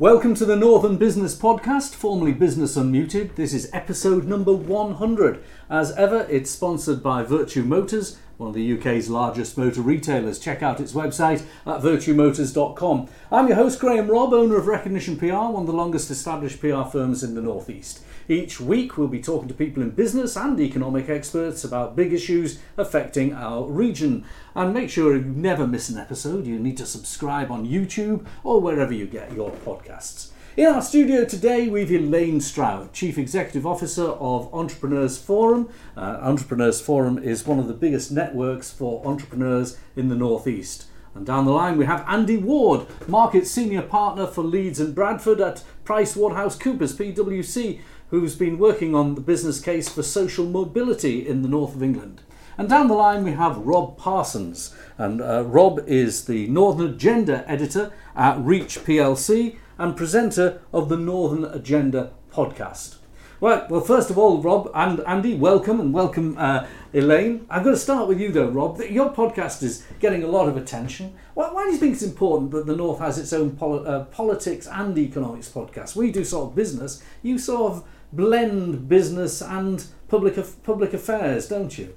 Welcome 0.00 0.36
to 0.36 0.44
the 0.44 0.54
Northern 0.54 0.96
Business 0.96 1.36
Podcast, 1.36 1.92
formerly 1.92 2.32
Business 2.32 2.76
Unmuted. 2.76 3.34
This 3.34 3.52
is 3.52 3.68
episode 3.72 4.26
number 4.26 4.52
100. 4.52 5.42
As 5.68 5.90
ever, 5.96 6.24
it's 6.30 6.52
sponsored 6.52 7.02
by 7.02 7.24
Vertu 7.24 7.66
Motors, 7.66 8.16
one 8.36 8.50
of 8.50 8.54
the 8.54 8.78
UK's 8.78 9.10
largest 9.10 9.58
motor 9.58 9.80
retailers. 9.80 10.38
Check 10.38 10.62
out 10.62 10.78
its 10.78 10.92
website 10.92 11.42
at 11.66 11.82
vertumotors.com. 11.82 13.08
I'm 13.32 13.48
your 13.48 13.56
host, 13.56 13.80
Graham 13.80 14.08
Robb, 14.08 14.32
owner 14.32 14.56
of 14.56 14.68
Recognition 14.68 15.18
PR, 15.18 15.32
one 15.32 15.62
of 15.62 15.66
the 15.66 15.72
longest 15.72 16.12
established 16.12 16.60
PR 16.60 16.84
firms 16.84 17.24
in 17.24 17.34
the 17.34 17.42
Northeast. 17.42 18.00
Each 18.30 18.60
week, 18.60 18.98
we'll 18.98 19.08
be 19.08 19.22
talking 19.22 19.48
to 19.48 19.54
people 19.54 19.82
in 19.82 19.88
business 19.88 20.36
and 20.36 20.60
economic 20.60 21.08
experts 21.08 21.64
about 21.64 21.96
big 21.96 22.12
issues 22.12 22.58
affecting 22.76 23.32
our 23.32 23.64
region. 23.64 24.26
And 24.54 24.74
make 24.74 24.90
sure 24.90 25.16
you 25.16 25.22
never 25.22 25.66
miss 25.66 25.88
an 25.88 25.96
episode. 25.96 26.46
You 26.46 26.58
need 26.58 26.76
to 26.76 26.84
subscribe 26.84 27.50
on 27.50 27.66
YouTube 27.66 28.26
or 28.44 28.60
wherever 28.60 28.92
you 28.92 29.06
get 29.06 29.32
your 29.32 29.50
podcasts. 29.50 30.32
In 30.58 30.66
our 30.66 30.82
studio 30.82 31.24
today, 31.24 31.68
we've 31.68 31.90
Elaine 31.90 32.42
Stroud, 32.42 32.92
Chief 32.92 33.16
Executive 33.16 33.66
Officer 33.66 34.08
of 34.08 34.52
Entrepreneurs 34.52 35.16
Forum. 35.16 35.70
Uh, 35.96 36.18
Entrepreneurs 36.20 36.82
Forum 36.82 37.16
is 37.16 37.46
one 37.46 37.58
of 37.58 37.66
the 37.66 37.72
biggest 37.72 38.12
networks 38.12 38.70
for 38.70 39.06
entrepreneurs 39.06 39.78
in 39.96 40.10
the 40.10 40.16
Northeast. 40.16 40.84
And 41.14 41.26
down 41.26 41.46
the 41.46 41.52
line, 41.52 41.78
we 41.78 41.86
have 41.86 42.04
Andy 42.06 42.36
Ward, 42.36 42.86
Market 43.08 43.46
Senior 43.46 43.82
Partner 43.82 44.26
for 44.26 44.44
Leeds 44.44 44.78
and 44.78 44.94
Bradford 44.94 45.40
at 45.40 45.64
Price 45.84 46.14
Coopers, 46.14 46.96
PwC, 46.96 47.80
who's 48.10 48.34
been 48.34 48.58
working 48.58 48.94
on 48.94 49.14
the 49.14 49.20
business 49.20 49.60
case 49.60 49.88
for 49.88 50.02
social 50.02 50.46
mobility 50.46 51.26
in 51.26 51.42
the 51.42 51.48
north 51.48 51.74
of 51.74 51.82
England. 51.82 52.22
And 52.56 52.68
down 52.68 52.88
the 52.88 52.94
line, 52.94 53.22
we 53.22 53.32
have 53.32 53.58
Rob 53.58 53.96
Parsons. 53.96 54.74
And 54.96 55.20
uh, 55.20 55.44
Rob 55.44 55.84
is 55.86 56.24
the 56.24 56.48
Northern 56.48 56.94
Agenda 56.94 57.44
editor 57.48 57.92
at 58.16 58.38
Reach 58.40 58.80
PLC 58.84 59.56
and 59.78 59.96
presenter 59.96 60.60
of 60.72 60.88
the 60.88 60.96
Northern 60.96 61.44
Agenda 61.44 62.12
podcast. 62.32 62.96
Well, 63.40 63.68
well, 63.70 63.80
first 63.82 64.10
of 64.10 64.18
all, 64.18 64.42
Rob 64.42 64.68
and 64.74 64.98
Andy, 65.06 65.36
welcome 65.36 65.78
and 65.78 65.94
welcome 65.94 66.36
uh, 66.36 66.66
Elaine. 66.92 67.46
I'm 67.48 67.62
going 67.62 67.76
to 67.76 67.80
start 67.80 68.08
with 68.08 68.20
you 68.20 68.32
though, 68.32 68.48
Rob. 68.48 68.80
Your 68.80 69.14
podcast 69.14 69.62
is 69.62 69.84
getting 70.00 70.24
a 70.24 70.26
lot 70.26 70.48
of 70.48 70.56
attention. 70.56 71.14
Why, 71.34 71.52
why 71.52 71.66
do 71.66 71.70
you 71.70 71.76
think 71.76 71.92
it's 71.92 72.02
important 72.02 72.50
that 72.50 72.66
the 72.66 72.74
North 72.74 72.98
has 72.98 73.16
its 73.16 73.32
own 73.32 73.52
poli- 73.56 73.86
uh, 73.86 74.06
politics 74.06 74.66
and 74.66 74.98
economics 74.98 75.48
podcast? 75.48 75.94
We 75.94 76.10
do 76.10 76.24
sort 76.24 76.48
of 76.50 76.56
business. 76.56 77.00
You 77.22 77.38
sort 77.38 77.74
of 77.74 77.84
blend 78.12 78.88
business 78.88 79.42
and 79.42 79.84
public 80.08 80.36
public 80.62 80.94
affairs, 80.94 81.48
don't 81.48 81.76
you? 81.78 81.94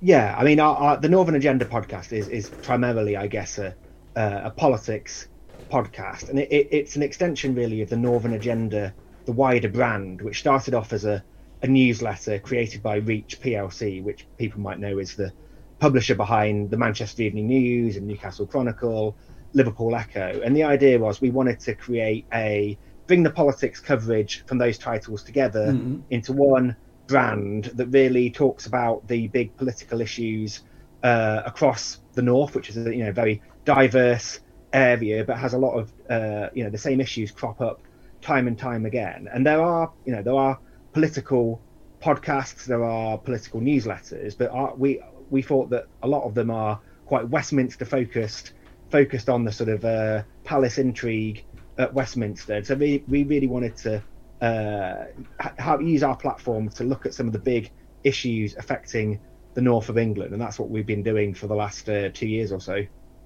Yeah, 0.00 0.34
I 0.36 0.42
mean, 0.42 0.58
our, 0.58 0.76
our, 0.76 0.96
the 0.96 1.08
Northern 1.08 1.34
Agenda 1.34 1.64
podcast 1.64 2.12
is 2.12 2.28
is 2.28 2.48
primarily, 2.48 3.16
I 3.16 3.26
guess, 3.26 3.58
a 3.58 3.74
a 4.16 4.50
politics 4.50 5.28
podcast, 5.70 6.28
and 6.28 6.38
it, 6.38 6.52
it, 6.52 6.68
it's 6.70 6.96
an 6.96 7.02
extension 7.02 7.54
really 7.54 7.80
of 7.80 7.88
the 7.88 7.96
Northern 7.96 8.34
Agenda, 8.34 8.92
the 9.24 9.32
wider 9.32 9.68
brand, 9.68 10.20
which 10.20 10.40
started 10.40 10.74
off 10.74 10.92
as 10.92 11.04
a 11.04 11.24
a 11.62 11.68
newsletter 11.68 12.38
created 12.40 12.82
by 12.82 12.96
Reach 12.96 13.40
PLC, 13.40 14.02
which 14.02 14.26
people 14.36 14.60
might 14.60 14.80
know 14.80 14.98
is 14.98 15.14
the 15.14 15.32
publisher 15.78 16.14
behind 16.14 16.70
the 16.70 16.76
Manchester 16.76 17.22
Evening 17.22 17.46
News 17.46 17.96
and 17.96 18.06
Newcastle 18.06 18.46
Chronicle, 18.46 19.16
Liverpool 19.52 19.94
Echo. 19.94 20.40
And 20.44 20.56
the 20.56 20.64
idea 20.64 20.98
was 20.98 21.20
we 21.20 21.30
wanted 21.30 21.60
to 21.60 21.74
create 21.74 22.26
a 22.32 22.76
bring 23.06 23.22
the 23.22 23.30
politics 23.30 23.80
coverage 23.80 24.44
from 24.46 24.58
those 24.58 24.78
titles 24.78 25.22
together 25.22 25.72
mm-hmm. 25.72 26.00
into 26.10 26.32
one 26.32 26.76
brand 27.06 27.64
that 27.74 27.86
really 27.86 28.30
talks 28.30 28.66
about 28.66 29.06
the 29.08 29.28
big 29.28 29.56
political 29.56 30.00
issues 30.00 30.62
uh, 31.02 31.42
across 31.44 31.98
the 32.14 32.22
north, 32.22 32.54
which 32.54 32.70
is 32.70 32.76
a 32.76 32.94
you 32.94 33.04
know 33.04 33.12
very 33.12 33.42
diverse 33.64 34.40
area, 34.72 35.24
but 35.24 35.36
has 35.36 35.54
a 35.54 35.58
lot 35.58 35.74
of 35.74 35.92
uh, 36.08 36.48
you 36.54 36.64
know 36.64 36.70
the 36.70 36.78
same 36.78 37.00
issues 37.00 37.30
crop 37.30 37.60
up 37.60 37.80
time 38.20 38.46
and 38.46 38.58
time 38.58 38.86
again. 38.86 39.28
And 39.32 39.46
there 39.46 39.60
are 39.60 39.92
you 40.04 40.12
know 40.12 40.22
there 40.22 40.34
are 40.34 40.58
political 40.92 41.60
podcasts, 42.00 42.64
there 42.64 42.84
are 42.84 43.18
political 43.18 43.60
newsletters, 43.60 44.36
but 44.36 44.50
are, 44.50 44.74
we 44.74 45.00
we 45.30 45.42
thought 45.42 45.70
that 45.70 45.86
a 46.02 46.08
lot 46.08 46.24
of 46.24 46.34
them 46.34 46.50
are 46.50 46.80
quite 47.06 47.28
Westminster 47.28 47.84
focused, 47.84 48.52
focused 48.90 49.28
on 49.28 49.44
the 49.44 49.52
sort 49.52 49.70
of 49.70 49.84
uh, 49.84 50.22
palace 50.44 50.78
intrigue 50.78 51.44
at 51.82 51.94
Westminster. 51.94 52.64
So 52.64 52.74
we, 52.74 53.04
we 53.06 53.24
really 53.24 53.46
wanted 53.46 53.76
to 53.78 54.02
uh, 54.40 55.04
ha- 55.40 55.78
use 55.78 56.02
our 56.02 56.16
platform 56.16 56.68
to 56.70 56.84
look 56.84 57.06
at 57.06 57.14
some 57.14 57.26
of 57.26 57.32
the 57.32 57.38
big 57.38 57.70
issues 58.02 58.56
affecting 58.56 59.20
the 59.54 59.60
north 59.60 59.88
of 59.88 59.98
England, 59.98 60.32
and 60.32 60.40
that's 60.40 60.58
what 60.58 60.70
we've 60.70 60.86
been 60.86 61.02
doing 61.02 61.34
for 61.34 61.46
the 61.46 61.54
last 61.54 61.88
uh, 61.88 62.08
two 62.12 62.26
years 62.26 62.52
or 62.52 62.60
so. 62.60 62.82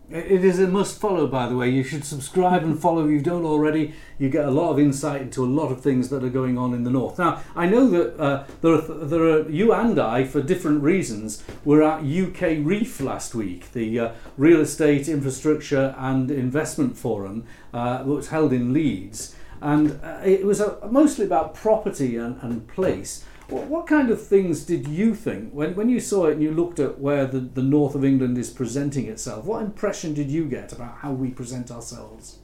It 0.09 0.45
is 0.45 0.61
a 0.61 0.69
must 0.69 1.01
follow, 1.01 1.27
by 1.27 1.49
the 1.49 1.57
way. 1.57 1.69
You 1.69 1.83
should 1.83 2.05
subscribe 2.05 2.63
and 2.63 2.81
follow 2.81 3.05
if 3.07 3.11
you 3.11 3.21
don't 3.21 3.45
already. 3.45 3.93
You 4.19 4.31
get 4.31 4.45
a 4.45 4.53
lot 4.53 4.71
of 4.71 4.79
insight 4.79 5.21
into 5.21 5.45
a 5.45 5.47
lot 5.47 5.73
of 5.73 5.81
things 5.81 6.11
that 6.11 6.23
are 6.23 6.31
going 6.31 6.57
on 6.57 6.73
in 6.75 6.85
the 6.85 6.91
north. 6.91 7.19
Now, 7.19 7.43
I 7.57 7.67
know 7.67 7.91
that 7.91 8.17
uh, 8.21 8.45
there, 8.61 8.75
are, 8.75 8.81
there 8.81 9.23
are 9.23 9.51
you 9.51 9.73
and 9.73 9.99
I, 9.99 10.25
for 10.25 10.41
different 10.41 10.83
reasons, 10.85 11.43
were 11.65 11.83
at 11.83 12.05
UKREiiF 12.05 13.01
last 13.05 13.35
week, 13.35 13.73
the 13.73 13.99
uh, 13.99 14.13
Real 14.37 14.61
Estate 14.61 15.09
Infrastructure 15.09 15.95
and 15.99 16.31
Investment 16.31 16.97
Forum, 16.97 17.45
uh, 17.75 17.99
that 17.99 18.07
was 18.07 18.29
held 18.29 18.53
in 18.53 18.73
Leeds, 18.73 19.35
and 19.61 20.01
uh, 20.03 20.21
it 20.25 20.45
was 20.45 20.61
a, 20.61 20.79
mostly 20.91 21.25
about 21.25 21.55
property 21.55 22.17
and, 22.17 22.41
and 22.43 22.67
place. 22.69 23.25
What, 23.49 23.67
what 23.67 23.87
kind 23.87 24.11
of 24.11 24.25
things 24.25 24.65
did 24.65 24.89
you 24.89 25.15
think 25.15 25.53
when, 25.53 25.75
when 25.75 25.89
you 25.89 26.01
saw 26.01 26.27
it 26.27 26.33
and 26.33 26.43
you 26.43 26.53
looked 26.53 26.81
at 26.81 26.99
where 26.99 27.27
the, 27.27 27.41
the 27.41 27.63
north 27.63 27.95
of 27.95 28.05
England 28.05 28.37
is 28.39 28.51
presenting 28.51 29.07
itself? 29.07 29.45
What 29.45 29.63
impression 29.63 30.15
did 30.15 30.31
you 30.31 30.47
get 30.47 30.73
about 30.73 30.99
how 30.99 31.13
we 31.13 31.31
present 31.31 31.71
ourselves? 31.71 32.39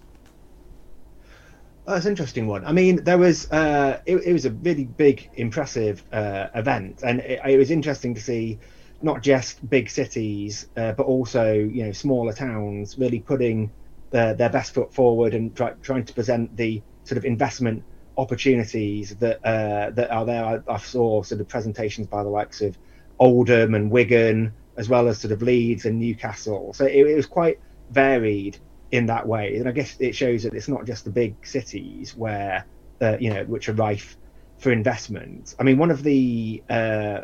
That's 1.86 2.04
an 2.04 2.12
interesting 2.12 2.46
one. 2.46 2.64
I 2.64 2.72
mean, 2.72 3.02
there 3.02 3.18
was 3.18 3.50
uh, 3.50 4.00
it, 4.06 4.16
it, 4.18 4.32
was 4.32 4.44
a 4.44 4.50
really 4.50 4.84
big, 4.84 5.28
impressive 5.34 6.04
uh, 6.12 6.46
event, 6.54 7.00
and 7.02 7.18
it, 7.20 7.40
it, 7.44 7.58
was 7.58 7.72
interesting 7.72 8.14
to 8.14 8.20
see 8.20 8.60
not 9.02 9.20
just 9.20 9.68
big 9.68 9.90
cities, 9.90 10.68
uh, 10.76 10.92
but 10.92 11.06
also 11.06 11.54
you 11.54 11.84
know 11.84 11.90
smaller 11.90 12.32
towns 12.32 12.96
really 12.98 13.18
putting 13.18 13.68
their, 14.10 14.32
their 14.34 14.48
best 14.48 14.74
foot 14.74 14.94
forward 14.94 15.34
and 15.34 15.56
try, 15.56 15.72
trying 15.82 16.04
to 16.04 16.12
present 16.12 16.56
the 16.56 16.80
sort 17.04 17.18
of 17.18 17.24
investment 17.24 17.82
opportunities 18.16 19.16
that 19.16 19.44
uh, 19.44 19.90
that 19.90 20.10
are 20.10 20.24
there. 20.24 20.44
I, 20.44 20.72
I, 20.72 20.78
saw 20.78 21.22
sort 21.22 21.40
of 21.40 21.48
presentations 21.48 22.06
by 22.06 22.22
the 22.22 22.28
likes 22.28 22.60
of 22.60 22.76
Oldham 23.18 23.74
and 23.74 23.90
Wigan, 23.90 24.52
as 24.76 24.88
well 24.88 25.08
as 25.08 25.18
sort 25.18 25.32
of 25.32 25.42
Leeds 25.42 25.84
and 25.84 25.98
Newcastle. 25.98 26.72
So 26.74 26.84
it, 26.84 27.06
it, 27.06 27.16
was 27.16 27.26
quite 27.26 27.60
varied 27.90 28.58
in 28.90 29.06
that 29.06 29.26
way, 29.26 29.56
and 29.56 29.68
I 29.68 29.72
guess 29.72 29.96
it 29.98 30.14
shows 30.14 30.42
that 30.42 30.54
it's 30.54 30.68
not 30.68 30.84
just 30.86 31.04
the 31.04 31.10
big 31.10 31.34
cities 31.46 32.14
where 32.16 32.66
uh, 33.00 33.16
you 33.18 33.32
know 33.32 33.44
which 33.44 33.68
are 33.68 33.74
rife 33.74 34.16
for 34.58 34.70
investment. 34.70 35.54
I 35.58 35.64
mean, 35.64 35.78
one 35.78 35.90
of 35.90 36.02
the 36.02 36.62
uh, 36.68 37.22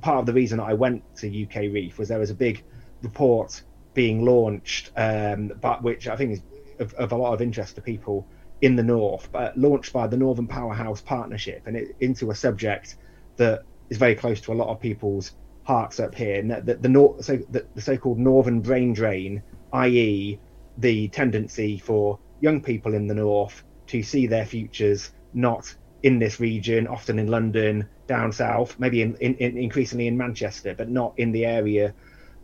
part 0.00 0.20
of 0.20 0.26
the 0.26 0.32
reason 0.32 0.60
I 0.60 0.74
went 0.74 1.02
to 1.16 1.28
UKREiiF 1.28 1.98
was 1.98 2.08
there 2.08 2.18
was 2.18 2.30
a 2.30 2.34
big 2.34 2.62
report 3.02 3.62
being 3.94 4.24
launched, 4.24 4.92
um, 4.96 5.52
but 5.60 5.82
which 5.82 6.06
I 6.06 6.16
think 6.16 6.32
is 6.32 6.42
of, 6.78 6.94
of 6.94 7.12
a 7.12 7.16
lot 7.16 7.32
of 7.32 7.42
interest 7.42 7.74
to 7.76 7.80
people 7.80 8.26
in 8.60 8.76
the 8.76 8.82
north, 8.82 9.30
but 9.32 9.56
launched 9.56 9.92
by 9.92 10.06
the 10.06 10.16
Northern 10.16 10.46
Powerhouse 10.46 11.00
Partnership, 11.00 11.62
and 11.66 11.76
it, 11.76 11.96
into 12.00 12.30
a 12.30 12.34
subject 12.34 12.96
that 13.36 13.62
is 13.88 13.98
very 13.98 14.14
close 14.14 14.40
to 14.42 14.52
a 14.52 14.54
lot 14.54 14.68
of 14.68 14.80
people's 14.80 15.32
hearts 15.62 16.00
up 16.00 16.14
here. 16.14 16.40
And 16.40 16.50
the, 16.50 16.60
the, 16.62 16.74
the, 16.76 17.22
so, 17.22 17.36
the, 17.50 17.66
the 17.74 17.80
so-called 17.80 18.18
northern 18.18 18.60
brain 18.60 18.92
drain, 18.92 19.42
i.e., 19.72 20.38
the 20.78 21.08
tendency 21.08 21.78
for 21.78 22.18
young 22.40 22.62
people 22.62 22.94
in 22.94 23.06
the 23.06 23.14
north 23.14 23.62
to 23.88 24.02
see 24.02 24.26
their 24.26 24.46
futures 24.46 25.12
not 25.34 25.74
in 26.02 26.18
this 26.18 26.40
region, 26.40 26.86
often 26.86 27.18
in 27.18 27.26
London, 27.26 27.88
down 28.06 28.32
south, 28.32 28.78
maybe 28.78 29.02
in, 29.02 29.16
in, 29.16 29.34
in 29.36 29.58
increasingly 29.58 30.06
in 30.06 30.16
Manchester, 30.16 30.74
but 30.74 30.88
not 30.88 31.12
in 31.16 31.32
the 31.32 31.44
area 31.44 31.94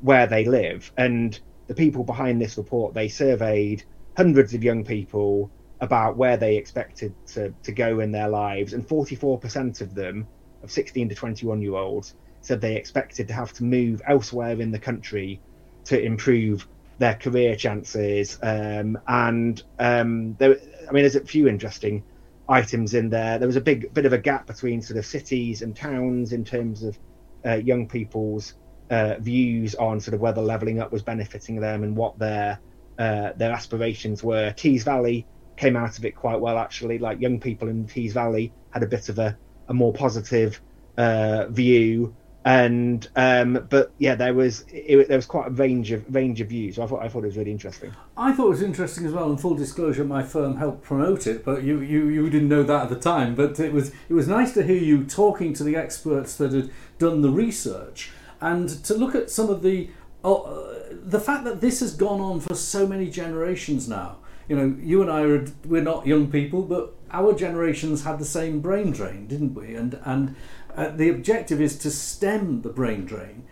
where 0.00 0.26
they 0.26 0.44
live. 0.44 0.92
And 0.96 1.38
the 1.66 1.74
people 1.74 2.04
behind 2.04 2.40
this 2.40 2.58
report, 2.58 2.94
they 2.94 3.08
surveyed 3.08 3.84
hundreds 4.16 4.54
of 4.54 4.64
young 4.64 4.84
people 4.84 5.50
about 5.84 6.16
where 6.16 6.36
they 6.36 6.56
expected 6.56 7.14
to, 7.26 7.54
to 7.62 7.72
go 7.72 8.00
in 8.00 8.10
their 8.10 8.28
lives, 8.28 8.72
and 8.72 8.86
44% 8.86 9.80
of 9.80 9.94
them, 9.94 10.26
of 10.62 10.70
16 10.70 11.10
to 11.10 11.14
21 11.14 11.62
year 11.62 11.74
olds, 11.74 12.14
said 12.40 12.60
they 12.60 12.76
expected 12.76 13.28
to 13.28 13.34
have 13.34 13.52
to 13.54 13.64
move 13.64 14.02
elsewhere 14.06 14.60
in 14.60 14.70
the 14.70 14.78
country 14.78 15.40
to 15.84 16.00
improve 16.00 16.66
their 16.98 17.14
career 17.14 17.54
chances. 17.54 18.38
Um, 18.42 18.98
and 19.06 19.62
um, 19.78 20.34
there, 20.38 20.56
I 20.88 20.92
mean, 20.92 21.02
there's 21.02 21.16
a 21.16 21.24
few 21.24 21.48
interesting 21.48 22.02
items 22.48 22.94
in 22.94 23.10
there. 23.10 23.38
There 23.38 23.48
was 23.48 23.56
a 23.56 23.60
big 23.60 23.92
bit 23.94 24.06
of 24.06 24.12
a 24.12 24.18
gap 24.18 24.46
between 24.46 24.82
sort 24.82 24.98
of 24.98 25.06
cities 25.06 25.62
and 25.62 25.76
towns 25.76 26.32
in 26.32 26.44
terms 26.44 26.82
of 26.82 26.98
uh, 27.44 27.54
young 27.56 27.88
people's 27.88 28.54
uh, 28.90 29.16
views 29.18 29.74
on 29.74 30.00
sort 30.00 30.14
of 30.14 30.20
whether 30.20 30.42
leveling 30.42 30.80
up 30.80 30.92
was 30.92 31.02
benefiting 31.02 31.60
them 31.60 31.82
and 31.82 31.96
what 31.96 32.18
their 32.18 32.58
uh, 32.98 33.32
their 33.36 33.52
aspirations 33.52 34.22
were. 34.22 34.52
Tees 34.52 34.84
Valley 34.84 35.26
came 35.56 35.76
out 35.76 35.98
of 35.98 36.04
it 36.04 36.16
quite 36.16 36.40
well 36.40 36.58
actually. 36.58 36.98
Like 36.98 37.20
young 37.20 37.40
people 37.40 37.68
in 37.68 37.86
Tees 37.86 38.12
Valley 38.12 38.52
had 38.70 38.82
a 38.82 38.86
bit 38.86 39.08
of 39.08 39.18
a, 39.18 39.36
a 39.68 39.74
more 39.74 39.92
positive 39.92 40.60
uh, 40.96 41.46
view 41.48 42.14
and 42.46 43.08
um, 43.16 43.66
but 43.70 43.92
yeah, 43.98 44.14
there 44.14 44.34
was 44.34 44.66
it, 44.68 45.08
there 45.08 45.16
was 45.16 45.24
quite 45.24 45.46
a 45.48 45.50
range 45.50 45.92
of 45.92 46.04
range 46.14 46.42
of 46.42 46.48
views. 46.48 46.76
So 46.76 46.82
I 46.82 46.86
thought 46.86 47.02
I 47.02 47.08
thought 47.08 47.24
it 47.24 47.28
was 47.28 47.38
really 47.38 47.50
interesting. 47.50 47.92
I 48.18 48.32
thought 48.32 48.46
it 48.46 48.50
was 48.50 48.62
interesting 48.62 49.06
as 49.06 49.12
well. 49.12 49.30
And 49.30 49.40
full 49.40 49.54
disclosure, 49.54 50.04
my 50.04 50.22
firm 50.22 50.58
helped 50.58 50.82
promote 50.82 51.26
it, 51.26 51.42
but 51.42 51.62
you, 51.62 51.80
you, 51.80 52.08
you 52.08 52.28
didn't 52.28 52.50
know 52.50 52.62
that 52.62 52.82
at 52.82 52.88
the 52.90 53.00
time. 53.00 53.34
But 53.34 53.58
it 53.58 53.72
was 53.72 53.92
it 54.10 54.12
was 54.12 54.28
nice 54.28 54.52
to 54.54 54.62
hear 54.62 54.76
you 54.76 55.04
talking 55.04 55.54
to 55.54 55.64
the 55.64 55.74
experts 55.74 56.36
that 56.36 56.52
had 56.52 56.70
done 56.98 57.22
the 57.22 57.30
research 57.30 58.12
and 58.42 58.68
to 58.84 58.94
look 58.94 59.14
at 59.14 59.30
some 59.30 59.48
of 59.48 59.62
the 59.62 59.88
uh, 60.22 60.42
the 60.90 61.20
fact 61.20 61.44
that 61.44 61.62
this 61.62 61.80
has 61.80 61.94
gone 61.94 62.20
on 62.20 62.40
for 62.40 62.54
so 62.54 62.86
many 62.86 63.08
generations 63.08 63.88
now. 63.88 64.18
You 64.48 64.56
know, 64.56 64.76
you 64.80 65.02
and 65.02 65.10
I 65.10 65.22
are 65.22 65.46
we're 65.64 65.82
not 65.82 66.06
young 66.06 66.30
people, 66.30 66.62
but 66.62 66.94
our 67.10 67.34
generations 67.34 68.04
had 68.04 68.18
the 68.18 68.24
same 68.24 68.60
brain 68.60 68.90
drain, 68.90 69.26
didn't 69.26 69.54
we? 69.54 69.74
And 69.74 69.98
and 70.04 70.36
uh, 70.76 70.90
the 70.90 71.08
objective 71.08 71.60
is 71.60 71.78
to 71.78 71.90
stem 71.90 72.62
the 72.62 72.68
brain 72.68 73.04
drain. 73.04 73.44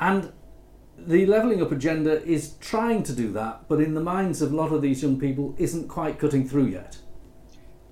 And 0.00 0.32
the 0.98 1.26
levelling 1.26 1.62
up 1.62 1.72
agenda 1.72 2.22
is 2.24 2.54
trying 2.60 3.02
to 3.04 3.12
do 3.12 3.32
that, 3.32 3.68
but 3.68 3.80
in 3.80 3.94
the 3.94 4.00
minds 4.00 4.42
of 4.42 4.52
a 4.52 4.56
lot 4.56 4.72
of 4.72 4.82
these 4.82 5.02
young 5.02 5.18
people, 5.18 5.54
isn't 5.58 5.88
quite 5.88 6.18
cutting 6.18 6.48
through 6.48 6.66
yet. 6.66 6.98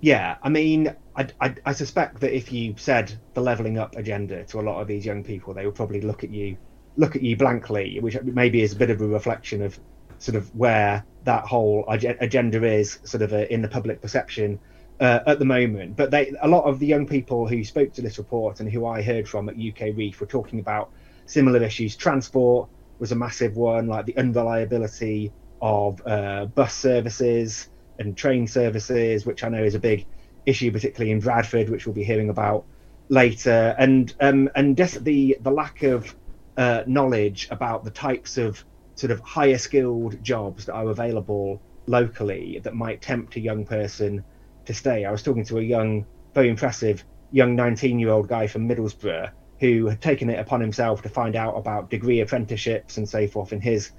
Yeah, 0.01 0.37
I 0.43 0.49
mean, 0.49 0.95
I, 1.17 1.29
I, 1.41 1.55
I 1.67 1.73
suspect 1.73 2.21
that 2.21 2.35
if 2.35 2.53
you 2.53 2.75
said 2.79 3.13
the 3.35 3.41
levelling 3.43 3.79
up 3.79 3.97
agenda 3.97 4.45
to 4.45 4.61
a 4.61 4.63
lot 4.63 4.81
of 4.81 4.89
these 4.89 5.05
young 5.05 5.23
people, 5.23 5.53
they 5.53 5.67
would 5.67 5.75
probably 5.75 6.01
look 6.01 6.25
at 6.25 6.31
you, 6.31 6.57
look 6.97 7.17
at 7.17 7.23
you 7.23 7.37
blankly, 7.37 7.99
which 8.01 8.17
maybe 8.23 8.63
is 8.63 8.73
a 8.73 8.77
bit 8.77 8.91
of 8.91 9.01
a 9.01 9.07
reflection 9.07 9.63
of 9.63 9.79
sort 10.21 10.37
of 10.37 10.55
where 10.55 11.05
that 11.25 11.45
whole 11.45 11.85
agenda 11.89 12.65
is, 12.65 13.01
sort 13.03 13.23
of 13.23 13.33
uh, 13.33 13.47
in 13.51 13.61
the 13.61 13.69
public 13.69 14.01
perception 14.01 14.59
uh, 15.01 15.21
at 15.27 15.39
the 15.39 15.45
moment. 15.45 15.97
But 15.97 16.11
they, 16.11 16.33
a 16.41 16.49
lot 16.49 16.65
of 16.65 16.79
the 16.79 16.87
young 16.87 17.07
people 17.07 17.49
who 17.49 17.65
spoke 17.65 17.93
to 17.95 18.03
this 18.03 18.19
report 18.19 18.61
and 18.61 18.71
who 18.71 18.87
I 18.87 19.03
heard 19.03 19.29
from 19.29 19.49
at 19.49 19.57
UKREiiF 19.57 20.21
were 20.21 20.27
talking 20.27 20.61
about 20.61 20.91
similar 21.27 21.63
issues. 21.63 21.97
Transport 21.97 22.69
was 22.99 23.13
a 23.13 23.17
massive 23.17 23.57
one, 23.57 23.87
like 23.89 24.07
the 24.07 24.17
unreliability 24.17 25.33
of 25.61 26.07
uh, 26.07 26.47
bus 26.47 26.75
services 26.75 27.69
and 27.99 28.17
train 28.17 28.47
services, 28.47 29.27
which 29.27 29.43
I 29.43 29.49
know 29.49 29.63
is 29.65 29.75
a 29.75 29.81
big 29.81 30.07
issue, 30.47 30.71
particularly 30.71 31.13
in 31.13 31.21
Bradford, 31.21 31.69
which 31.71 31.87
we'll 31.87 31.95
be 31.95 32.05
hearing 32.05 32.29
about 32.31 32.65
later, 33.09 33.75
and 33.79 34.15
um, 34.21 34.51
and 34.55 34.77
just 34.77 35.03
the 35.05 35.37
the 35.41 35.51
lack 35.51 35.83
of 35.83 36.15
uh, 36.57 36.83
knowledge 36.87 37.49
about 37.51 37.85
the 37.85 37.91
types 37.91 38.39
of 38.39 38.65
sort 39.01 39.11
of 39.11 39.21
higher 39.21 39.57
skilled 39.57 40.23
jobs 40.23 40.67
that 40.67 40.75
are 40.75 40.91
available 40.91 41.61
locally 41.87 42.61
that 42.63 42.75
might 42.75 43.01
tempt 43.01 43.37
a 43.37 43.41
young 43.41 43.65
person 43.65 44.23
to 44.67 44.75
stay. 44.75 45.07
I 45.07 45.11
was 45.11 45.23
talking 45.23 45.45
to 45.47 45.59
a 45.59 45.63
young, 45.63 46.05
very 46.35 46.51
impressive 46.51 47.03
young 47.33 47.57
19 47.57 47.99
year 47.99 48.11
old 48.11 48.29
guy 48.29 48.47
from 48.47 48.69
Middlesbrough 48.69 49.31
who 49.59 49.87
had 49.87 50.03
taken 50.03 50.29
it 50.29 50.39
upon 50.39 50.61
himself 50.61 51.03
to 51.03 51.09
find 51.09 51.35
out 51.35 51.55
about 51.57 51.91
degree 51.91 52.21
apprenticeships 52.21 52.99
and 52.99 53.09
so 53.09 53.27
forth 53.27 53.53
in 53.53 53.61
his 53.61 53.91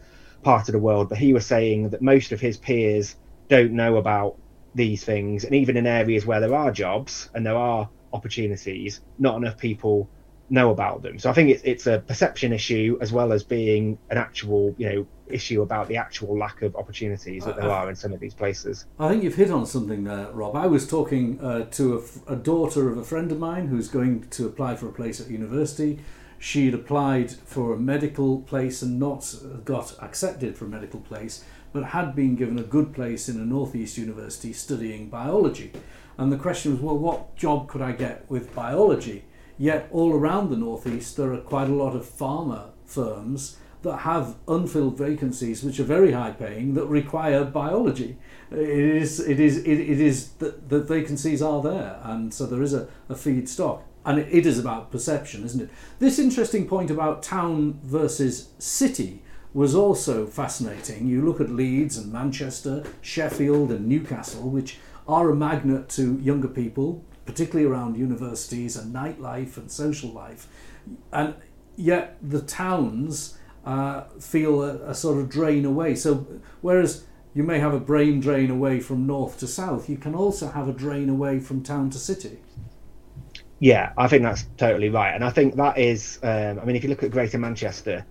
part 0.44 0.68
of 0.68 0.74
the 0.74 0.80
world. 0.80 1.09
But 1.09 1.18
he 1.18 1.33
was 1.33 1.45
saying 1.45 1.89
that 1.89 2.01
most 2.01 2.31
of 2.31 2.39
his 2.39 2.57
peers 2.57 3.15
don't 3.48 3.71
know 3.71 3.98
about 3.98 4.38
these 4.75 5.03
things. 5.03 5.44
And 5.44 5.56
even 5.56 5.77
in 5.77 5.88
areas 5.88 6.25
where 6.25 6.39
there 6.39 6.53
are 6.56 6.71
jobs 6.71 7.30
and 7.33 7.45
there 7.45 7.57
are 7.57 7.89
opportunities, 8.13 9.01
not 9.18 9.38
enough 9.38 9.57
people 9.57 10.09
know 10.51 10.69
about 10.69 11.01
them. 11.01 11.18
So 11.18 11.30
I 11.30 11.33
think 11.33 11.50
it's 11.50 11.63
it's 11.63 11.88
a 11.88 12.00
perception 12.00 12.51
issue 12.53 12.98
as 13.01 13.12
well 13.12 13.31
as 13.31 13.44
being 13.44 13.98
an 14.09 14.18
actual 14.18 14.75
you 14.77 14.89
know 14.89 15.07
issue 15.27 15.62
about 15.62 15.88
the 15.88 15.95
actual 15.95 16.38
lack 16.38 16.62
of 16.62 16.75
opportunities 16.75 17.45
that 17.45 17.56
there 17.56 17.71
are 17.71 17.89
in 17.89 17.95
some 17.95 18.12
of 18.12 18.19
these 18.19 18.33
places. 18.33 18.86
I 19.00 19.07
think 19.07 19.24
you've 19.24 19.36
hit 19.36 19.50
on 19.50 19.65
something 19.65 20.03
there, 20.03 20.30
Rob. 20.31 20.57
I 20.57 20.68
was 20.68 20.86
talking 20.86 21.39
uh, 21.39 21.65
to 21.71 22.03
a, 22.27 22.33
a, 22.33 22.36
daughter 22.36 22.89
of 22.89 22.98
a 22.98 23.03
friend 23.03 23.31
of 23.31 23.39
mine 23.39 23.68
who's 23.68 23.88
going 23.88 24.27
to 24.27 24.45
apply 24.45 24.75
for 24.75 24.89
a 24.89 24.92
place 24.92 25.21
at 25.21 25.30
university. 25.30 26.00
She'd 26.38 26.74
applied 26.74 27.31
for 27.31 27.74
a 27.74 27.80
medical 27.80 28.42
place 28.42 28.81
and 28.81 29.00
not 29.00 29.33
got 29.63 29.95
accepted 30.01 30.57
for 30.57 30.65
a 30.65 30.68
medical 30.68 31.00
place, 31.00 31.45
but 31.71 31.86
had 31.86 32.13
been 32.13 32.36
given 32.36 32.59
a 32.59 32.63
good 32.63 32.94
place 32.94 33.30
in 33.30 33.39
a 33.39 33.45
northeast 33.45 33.98
university 33.98 34.51
studying 34.51 35.07
biology. 35.07 35.71
And 36.18 36.30
the 36.31 36.38
question 36.38 36.74
was, 36.74 36.81
well, 36.81 36.98
what 36.98 37.38
job 37.38 37.69
could 37.69 37.81
I 37.81 37.94
get 37.94 38.30
with 38.30 38.53
biology? 38.53 39.24
Yet, 39.57 39.88
all 39.92 40.13
around 40.13 40.50
the 40.50 40.57
northeast, 40.57 41.18
there 41.18 41.33
are 41.33 41.38
quite 41.38 41.69
a 41.69 41.74
lot 41.74 41.95
of 41.95 42.06
pharma 42.06 42.69
firms 42.86 43.57
that 43.83 43.98
have 43.98 44.36
unfilled 44.48 44.98
vacancies 44.98 45.63
which 45.63 45.80
are 45.80 45.83
very 45.83 46.12
high 46.12 46.31
paying 46.31 46.75
that 46.75 46.86
require 46.86 47.44
biology. 47.44 48.18
It 48.51 48.59
is, 48.59 49.19
it 49.19 49.39
is, 49.39 49.57
it, 49.59 49.80
it 49.80 50.00
is 50.00 50.33
that 50.33 50.69
the 50.69 50.81
vacancies 50.81 51.42
are 51.42 51.62
there, 51.62 52.00
and 52.03 52.33
so 52.33 52.45
there 52.45 52.62
is 52.62 52.74
a, 52.74 52.88
a 53.09 53.15
feedstock. 53.15 53.81
And 54.06 54.19
it, 54.19 54.27
it 54.31 54.45
is 54.45 54.59
about 54.59 54.92
perception, 54.92 55.44
isn't 55.45 55.62
it? 55.62 55.69
This 56.00 56.19
interesting 56.19 56.68
point 56.68 56.92
about 56.92 57.24
town 57.24 57.80
versus 57.83 58.50
city 58.59 59.24
was 59.53 59.75
also 59.75 60.25
fascinating. 60.25 61.07
You 61.07 61.24
look 61.24 61.42
at 61.42 61.50
Leeds 61.50 61.98
and 61.98 62.12
Manchester, 62.12 62.83
Sheffield 63.01 63.71
and 63.71 63.88
Newcastle, 63.88 64.50
which 64.50 64.77
are 65.07 65.30
a 65.30 65.36
magnet 65.36 65.89
to 65.89 66.19
younger 66.19 66.48
people, 66.48 67.03
particularly 67.31 67.66
around 67.66 67.95
universities 67.95 68.75
and 68.75 68.94
nightlife 68.94 69.56
and 69.56 69.72
social 69.72 70.10
life. 70.10 70.48
And 71.13 71.33
yet 71.78 72.18
the 72.22 72.42
towns 72.42 73.38
uh, 73.66 74.04
feel 74.19 74.62
a, 74.62 74.89
a, 74.89 74.94
sort 74.94 75.18
of 75.19 75.30
drain 75.30 75.63
away. 75.63 75.95
So, 75.95 76.28
whereas 76.60 77.06
you 77.33 77.44
may 77.44 77.60
have 77.60 77.74
a 77.74 77.80
brain 77.80 78.19
drain 78.19 78.50
away 78.50 78.81
from 78.81 79.07
north 79.07 79.39
to 79.39 79.48
south, 79.48 79.89
you 79.89 79.98
can 79.98 80.13
also 80.13 80.50
have 80.50 80.68
a 80.68 80.74
drain 80.74 81.07
away 81.07 81.39
from 81.39 81.63
town 81.63 81.89
to 81.92 81.98
city. 81.98 82.39
Yeah, 83.60 83.94
I 83.98 84.07
think 84.10 84.24
that's 84.24 84.45
totally 84.57 84.89
right. 84.89 85.13
And 85.13 85.24
I 85.24 85.30
think 85.30 85.56
that 85.56 85.77
is, 85.77 86.19
um, 86.24 86.60
I 86.60 86.66
mean, 86.66 86.75
if 86.75 86.84
you 86.84 86.89
look 86.89 87.04
at 87.04 87.12
Greater 87.12 87.38
Manchester, 87.38 88.06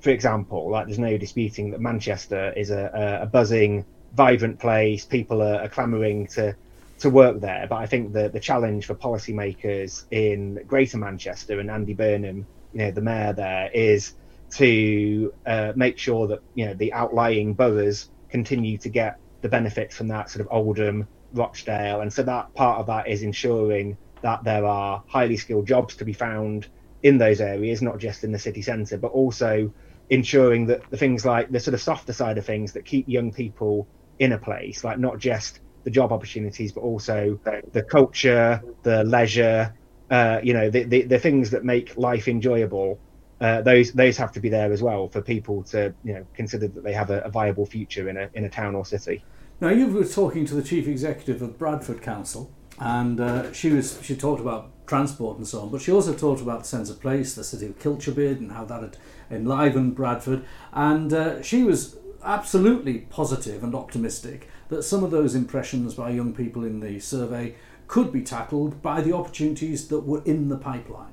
for 0.00 0.10
example, 0.10 0.68
like 0.70 0.86
there's 0.86 0.98
no 0.98 1.16
disputing 1.16 1.70
that 1.70 1.80
Manchester 1.80 2.52
is 2.56 2.70
a, 2.70 3.20
a 3.22 3.26
buzzing, 3.26 3.84
vibrant 4.14 4.58
place. 4.58 5.04
People 5.04 5.42
are, 5.42 5.60
are 5.60 5.68
clamouring 5.68 6.26
to 6.28 6.56
to 7.00 7.10
work 7.10 7.40
there. 7.40 7.66
But 7.68 7.76
I 7.76 7.86
think 7.86 8.12
the 8.12 8.28
the 8.28 8.40
challenge 8.40 8.86
for 8.86 8.94
policymakers 8.94 10.04
in 10.10 10.64
Greater 10.66 10.98
Manchester 10.98 11.60
and 11.60 11.70
Andy 11.70 11.94
Burnham, 11.94 12.46
you 12.72 12.78
know, 12.80 12.90
the 12.90 13.00
mayor 13.00 13.32
there, 13.32 13.70
is 13.72 14.14
to 14.52 15.32
uh, 15.46 15.72
make 15.74 15.98
sure 15.98 16.28
that 16.28 16.40
you 16.54 16.66
know 16.66 16.74
the 16.74 16.92
outlying 16.92 17.54
boroughs 17.54 18.10
continue 18.28 18.78
to 18.78 18.88
get 18.88 19.18
the 19.42 19.48
benefits 19.48 19.96
from 19.96 20.08
that 20.08 20.30
sort 20.30 20.40
of 20.40 20.48
Oldham, 20.50 21.06
Rochdale, 21.32 22.00
and 22.00 22.12
so 22.12 22.22
that 22.22 22.54
part 22.54 22.80
of 22.80 22.86
that 22.86 23.08
is 23.08 23.22
ensuring 23.22 23.96
that 24.22 24.42
there 24.42 24.64
are 24.64 25.02
highly 25.06 25.36
skilled 25.36 25.66
jobs 25.66 25.96
to 25.96 26.04
be 26.04 26.14
found 26.14 26.66
in 27.02 27.18
those 27.18 27.40
areas, 27.40 27.82
not 27.82 27.98
just 27.98 28.24
in 28.24 28.32
the 28.32 28.38
city 28.38 28.62
centre, 28.62 28.96
but 28.96 29.12
also 29.12 29.70
ensuring 30.08 30.66
that 30.66 30.88
the 30.90 30.96
things 30.96 31.24
like 31.24 31.50
the 31.50 31.60
sort 31.60 31.74
of 31.74 31.82
softer 31.82 32.12
side 32.12 32.38
of 32.38 32.46
things 32.46 32.72
that 32.72 32.84
keep 32.84 33.06
young 33.08 33.32
people 33.32 33.86
in 34.18 34.32
a 34.32 34.38
place, 34.38 34.84
like 34.84 34.98
not 34.98 35.18
just 35.18 35.60
the 35.84 35.90
job 35.90 36.12
opportunities, 36.12 36.72
but 36.72 36.80
also 36.80 37.38
the 37.72 37.82
culture, 37.82 38.62
the 38.82 39.04
leisure, 39.04 39.72
uh, 40.10 40.40
you 40.42 40.52
know, 40.52 40.70
the, 40.70 40.84
the, 40.84 41.02
the 41.02 41.18
things 41.18 41.50
that 41.50 41.64
make 41.64 41.96
life 41.96 42.26
enjoyable. 42.28 42.98
Uh, 43.40 43.60
those 43.60 43.92
those 43.92 44.16
have 44.16 44.32
to 44.32 44.40
be 44.40 44.48
there 44.48 44.72
as 44.72 44.80
well 44.80 45.08
for 45.08 45.20
people 45.20 45.62
to 45.64 45.92
you 46.04 46.14
know 46.14 46.24
consider 46.34 46.68
that 46.68 46.84
they 46.84 46.92
have 46.92 47.10
a, 47.10 47.20
a, 47.22 47.28
viable 47.28 47.66
future 47.66 48.08
in 48.08 48.16
a 48.16 48.30
in 48.34 48.44
a 48.44 48.48
town 48.48 48.74
or 48.74 48.86
city. 48.86 49.22
Now 49.60 49.70
you 49.70 49.88
were 49.88 50.04
talking 50.04 50.46
to 50.46 50.54
the 50.54 50.62
chief 50.62 50.86
executive 50.86 51.42
of 51.42 51.58
Bradford 51.58 52.00
Council, 52.00 52.50
and 52.78 53.20
uh, 53.20 53.52
she 53.52 53.70
was 53.70 53.98
she 54.02 54.14
talked 54.14 54.40
about 54.40 54.70
transport 54.86 55.38
and 55.38 55.46
so 55.46 55.62
on, 55.62 55.70
but 55.70 55.80
she 55.80 55.90
also 55.90 56.14
talked 56.14 56.40
about 56.40 56.60
the 56.60 56.68
sense 56.68 56.90
of 56.90 57.00
place, 57.00 57.34
the 57.34 57.44
city 57.44 57.66
of 57.66 57.78
Culture 57.78 58.12
bid, 58.12 58.40
and 58.40 58.52
how 58.52 58.64
that 58.64 58.82
had 58.82 58.96
enlivened 59.30 59.94
Bradford. 59.94 60.44
And 60.72 61.12
uh, 61.12 61.42
she 61.42 61.64
was 61.64 61.96
absolutely 62.22 63.00
positive 63.10 63.62
and 63.62 63.74
optimistic 63.74 64.48
that 64.68 64.82
some 64.82 65.04
of 65.04 65.10
those 65.10 65.34
impressions 65.34 65.94
by 65.94 66.10
young 66.10 66.32
people 66.32 66.64
in 66.64 66.80
the 66.80 66.98
survey 67.00 67.54
could 67.86 68.12
be 68.12 68.22
tackled 68.22 68.80
by 68.82 69.00
the 69.00 69.12
opportunities 69.12 69.88
that 69.88 70.00
were 70.00 70.22
in 70.24 70.48
the 70.48 70.56
pipeline. 70.56 71.12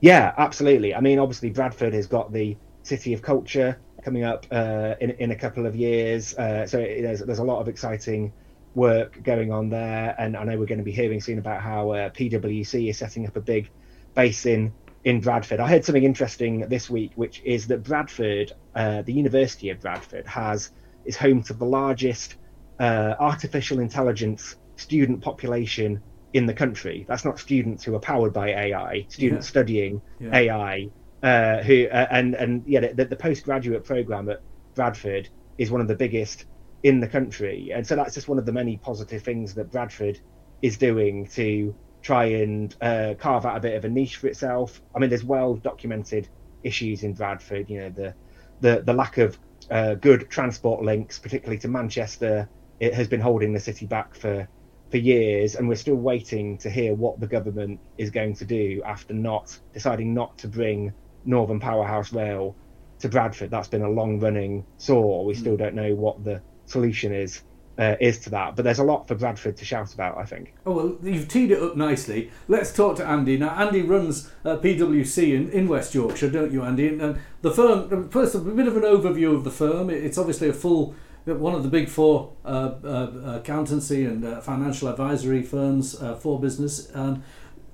Yeah, 0.00 0.34
absolutely. 0.36 0.94
I 0.94 1.00
mean, 1.00 1.18
obviously, 1.18 1.50
Bradford 1.50 1.94
has 1.94 2.06
got 2.06 2.32
the 2.32 2.56
City 2.82 3.12
of 3.12 3.22
Culture 3.22 3.78
coming 4.02 4.24
up 4.24 4.46
uh, 4.50 4.94
in 5.00 5.10
in 5.10 5.30
a 5.30 5.36
couple 5.36 5.64
of 5.64 5.76
years, 5.76 6.34
uh, 6.36 6.66
so 6.66 6.80
it, 6.80 7.02
there's 7.02 7.20
there's 7.20 7.38
a 7.38 7.44
lot 7.44 7.60
of 7.60 7.68
exciting 7.68 8.32
work 8.74 9.22
going 9.22 9.52
on 9.52 9.68
there, 9.68 10.16
and 10.18 10.36
I 10.36 10.44
know 10.44 10.58
we're 10.58 10.66
going 10.66 10.78
to 10.78 10.84
be 10.84 10.92
hearing 10.92 11.20
soon 11.20 11.38
about 11.38 11.60
how 11.60 11.90
uh, 11.90 12.10
PwC 12.10 12.90
is 12.90 12.98
setting 12.98 13.26
up 13.26 13.36
a 13.36 13.40
big 13.40 13.70
base 14.14 14.46
in 14.46 14.72
in 15.04 15.20
Bradford. 15.20 15.60
I 15.60 15.68
heard 15.68 15.84
something 15.84 16.04
interesting 16.04 16.60
this 16.68 16.88
week, 16.90 17.12
which 17.14 17.40
is 17.44 17.66
that 17.68 17.84
Bradford, 17.84 18.52
uh, 18.74 19.02
the 19.02 19.12
University 19.12 19.70
of 19.70 19.80
Bradford, 19.80 20.26
has 20.26 20.70
is 21.04 21.16
home 21.16 21.42
to 21.44 21.54
the 21.54 21.64
largest 21.64 22.36
uh, 22.80 23.14
artificial 23.18 23.80
intelligence 23.80 24.56
student 24.76 25.22
population 25.22 26.02
in 26.32 26.46
the 26.46 26.54
country. 26.54 27.04
That's 27.08 27.24
not 27.24 27.38
students 27.38 27.84
who 27.84 27.94
are 27.94 28.00
powered 28.00 28.32
by 28.32 28.48
AI, 28.48 29.06
students 29.08 29.46
yeah. 29.46 29.50
studying 29.50 30.02
yeah. 30.20 30.36
AI. 30.36 30.88
Uh, 31.22 31.62
who 31.62 31.86
uh, 31.86 32.08
and 32.10 32.34
and 32.34 32.64
yeah, 32.66 32.92
the, 32.92 33.04
the 33.04 33.16
postgraduate 33.16 33.84
program 33.84 34.28
at 34.28 34.40
Bradford 34.74 35.28
is 35.56 35.70
one 35.70 35.80
of 35.80 35.86
the 35.86 35.94
biggest 35.94 36.46
in 36.82 36.98
the 36.98 37.06
country, 37.06 37.70
and 37.72 37.86
so 37.86 37.94
that's 37.94 38.14
just 38.14 38.26
one 38.26 38.38
of 38.38 38.46
the 38.46 38.52
many 38.52 38.76
positive 38.76 39.22
things 39.22 39.54
that 39.54 39.70
Bradford 39.70 40.18
is 40.62 40.76
doing 40.78 41.28
to 41.28 41.74
try 42.02 42.24
and 42.24 42.74
uh, 42.80 43.14
carve 43.18 43.46
out 43.46 43.56
a 43.56 43.60
bit 43.60 43.76
of 43.76 43.84
a 43.84 43.88
niche 43.88 44.16
for 44.16 44.26
itself. 44.26 44.82
I 44.94 44.98
mean, 44.98 45.10
there's 45.10 45.22
well 45.22 45.54
documented 45.54 46.28
issues 46.64 47.04
in 47.04 47.14
Bradford. 47.14 47.70
You 47.70 47.80
know, 47.80 47.90
the 47.90 48.14
the 48.60 48.82
the 48.82 48.92
lack 48.92 49.18
of 49.18 49.38
uh, 49.72 49.94
good 49.94 50.28
transport 50.28 50.84
links, 50.84 51.18
particularly 51.18 51.58
to 51.58 51.68
Manchester, 51.68 52.48
it 52.78 52.92
has 52.92 53.08
been 53.08 53.20
holding 53.20 53.52
the 53.54 53.60
city 53.60 53.86
back 53.86 54.14
for 54.14 54.46
for 54.90 54.98
years, 54.98 55.54
and 55.56 55.66
we're 55.66 55.74
still 55.74 55.94
waiting 55.94 56.58
to 56.58 56.68
hear 56.68 56.94
what 56.94 57.18
the 57.18 57.26
government 57.26 57.80
is 57.96 58.10
going 58.10 58.34
to 58.34 58.44
do 58.44 58.82
after 58.84 59.14
not 59.14 59.58
deciding 59.72 60.12
not 60.12 60.36
to 60.36 60.46
bring 60.46 60.92
Northern 61.24 61.58
Powerhouse 61.58 62.12
Rail 62.12 62.54
to 62.98 63.08
Bradford. 63.08 63.50
That's 63.50 63.68
been 63.68 63.80
a 63.80 63.88
long 63.88 64.20
running 64.20 64.66
sore. 64.76 65.24
We 65.24 65.32
still 65.32 65.56
don't 65.56 65.74
know 65.74 65.94
what 65.94 66.22
the 66.22 66.42
solution 66.66 67.14
is 67.14 67.42
uh, 67.78 67.96
is 68.00 68.18
to 68.20 68.30
that. 68.30 68.56
But 68.56 68.64
there's 68.64 68.78
a 68.78 68.84
lot 68.84 69.08
for 69.08 69.14
Bradford 69.14 69.56
to 69.56 69.64
shout 69.64 69.94
about, 69.94 70.18
I 70.18 70.24
think. 70.24 70.54
Oh, 70.66 70.72
well, 70.72 70.96
you've 71.02 71.28
teed 71.28 71.50
it 71.50 71.62
up 71.62 71.76
nicely. 71.76 72.30
Let's 72.48 72.72
talk 72.72 72.96
to 72.96 73.06
Andy. 73.06 73.36
Now, 73.36 73.50
Andy 73.50 73.82
runs 73.82 74.30
uh, 74.44 74.56
PwC 74.56 75.34
in, 75.34 75.50
in 75.50 75.68
West 75.68 75.94
Yorkshire, 75.94 76.30
don't 76.30 76.52
you, 76.52 76.62
Andy? 76.62 76.88
And, 76.88 77.18
the 77.42 77.50
firm, 77.50 78.08
first, 78.08 78.34
a 78.34 78.38
bit 78.38 78.68
of 78.68 78.76
an 78.76 78.84
overview 78.84 79.34
of 79.34 79.44
the 79.44 79.50
firm. 79.50 79.90
It's 79.90 80.16
obviously 80.16 80.48
a 80.48 80.52
full, 80.52 80.94
one 81.24 81.54
of 81.54 81.64
the 81.64 81.68
big 81.68 81.88
four 81.88 82.32
uh, 82.44 82.74
uh 82.84 83.40
accountancy 83.40 84.04
and 84.04 84.24
uh, 84.24 84.40
financial 84.40 84.88
advisory 84.88 85.42
firms 85.42 86.00
uh, 86.00 86.14
for 86.14 86.38
business. 86.38 86.94
Um, 86.94 87.24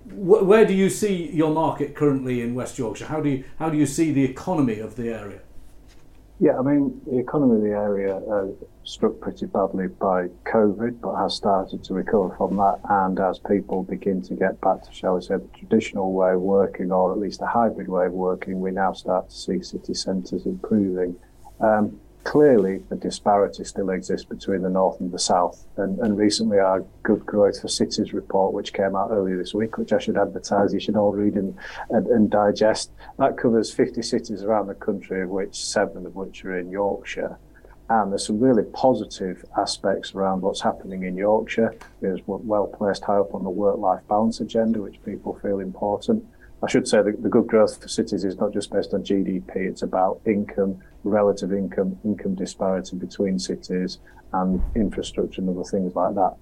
wh- 0.06 0.46
where 0.46 0.64
do 0.64 0.72
you 0.72 0.88
see 0.88 1.30
your 1.32 1.52
market 1.52 1.94
currently 1.94 2.40
in 2.40 2.54
West 2.54 2.78
Yorkshire? 2.78 3.06
How 3.06 3.20
do 3.20 3.28
you, 3.28 3.44
how 3.58 3.68
do 3.68 3.76
you 3.76 3.84
see 3.84 4.10
the 4.10 4.24
economy 4.24 4.78
of 4.78 4.96
the 4.96 5.10
area? 5.10 5.40
Yeah, 6.40 6.56
I 6.56 6.62
mean, 6.62 7.00
the 7.04 7.18
economy 7.18 7.56
of 7.56 7.62
the 7.62 7.70
area 7.70 8.16
uh, 8.16 8.46
struck 8.84 9.18
pretty 9.18 9.46
badly 9.46 9.88
by 9.88 10.28
COVID, 10.46 11.00
but 11.00 11.16
has 11.16 11.34
started 11.34 11.82
to 11.84 11.94
recover 11.94 12.32
from 12.36 12.56
that. 12.58 12.78
And 12.88 13.18
as 13.18 13.40
people 13.40 13.82
begin 13.82 14.22
to 14.22 14.34
get 14.34 14.60
back 14.60 14.84
to, 14.84 14.92
shall 14.92 15.16
we 15.16 15.22
say, 15.22 15.34
the 15.34 15.48
traditional 15.58 16.12
way 16.12 16.34
of 16.34 16.40
working, 16.40 16.92
or 16.92 17.10
at 17.10 17.18
least 17.18 17.42
a 17.42 17.46
hybrid 17.46 17.88
way 17.88 18.06
of 18.06 18.12
working, 18.12 18.60
we 18.60 18.70
now 18.70 18.92
start 18.92 19.30
to 19.30 19.34
see 19.34 19.62
city 19.62 19.94
centres 19.94 20.46
improving. 20.46 21.16
Um, 21.58 21.98
clearly 22.24 22.82
the 22.88 22.96
disparity 22.96 23.64
still 23.64 23.90
exists 23.90 24.26
between 24.26 24.62
the 24.62 24.68
north 24.68 25.00
and 25.00 25.10
the 25.12 25.18
south. 25.18 25.64
And, 25.76 25.98
and 26.00 26.18
recently, 26.18 26.58
our 26.58 26.84
Good 27.02 27.24
Growth 27.24 27.60
for 27.60 27.68
Cities 27.68 28.12
report, 28.12 28.52
which 28.52 28.72
came 28.72 28.94
out 28.96 29.10
earlier 29.10 29.36
this 29.36 29.54
week, 29.54 29.78
which 29.78 29.92
I 29.92 29.98
should 29.98 30.18
advertise, 30.18 30.74
you 30.74 30.80
should 30.80 30.96
all 30.96 31.12
read 31.12 31.34
and, 31.34 31.56
and, 31.90 32.06
and 32.06 32.30
digest, 32.30 32.90
that 33.18 33.36
covers 33.36 33.72
50 33.72 34.02
cities 34.02 34.42
around 34.42 34.66
the 34.66 34.74
country, 34.74 35.22
of 35.22 35.30
which 35.30 35.56
seven 35.56 36.06
of 36.06 36.14
which 36.14 36.44
are 36.44 36.58
in 36.58 36.70
Yorkshire. 36.70 37.38
And 37.90 38.12
there's 38.12 38.26
some 38.26 38.38
really 38.38 38.64
positive 38.64 39.44
aspects 39.56 40.14
around 40.14 40.42
what's 40.42 40.60
happening 40.60 41.04
in 41.04 41.16
Yorkshire. 41.16 41.74
There's 42.02 42.20
well 42.26 42.66
placed 42.66 43.04
high 43.04 43.16
up 43.16 43.34
on 43.34 43.44
the 43.44 43.50
work 43.50 43.78
life 43.78 44.02
balance 44.08 44.40
agenda, 44.40 44.82
which 44.82 45.02
people 45.04 45.38
feel 45.40 45.60
important. 45.60 46.26
I 46.62 46.68
should 46.68 46.88
say 46.88 47.00
that 47.02 47.22
the 47.22 47.28
good 47.28 47.46
growth 47.46 47.80
for 47.80 47.88
cities 47.88 48.24
is 48.24 48.36
not 48.36 48.52
just 48.52 48.70
based 48.72 48.92
on 48.92 49.04
GDP, 49.04 49.56
it's 49.56 49.82
about 49.82 50.20
income, 50.26 50.82
relative 51.04 51.52
income, 51.52 51.98
income 52.04 52.34
disparity 52.34 52.96
between 52.96 53.38
cities, 53.38 53.98
and 54.32 54.62
infrastructure 54.74 55.40
and 55.40 55.50
other 55.50 55.64
things 55.64 55.94
like 55.94 56.14
that. 56.14 56.34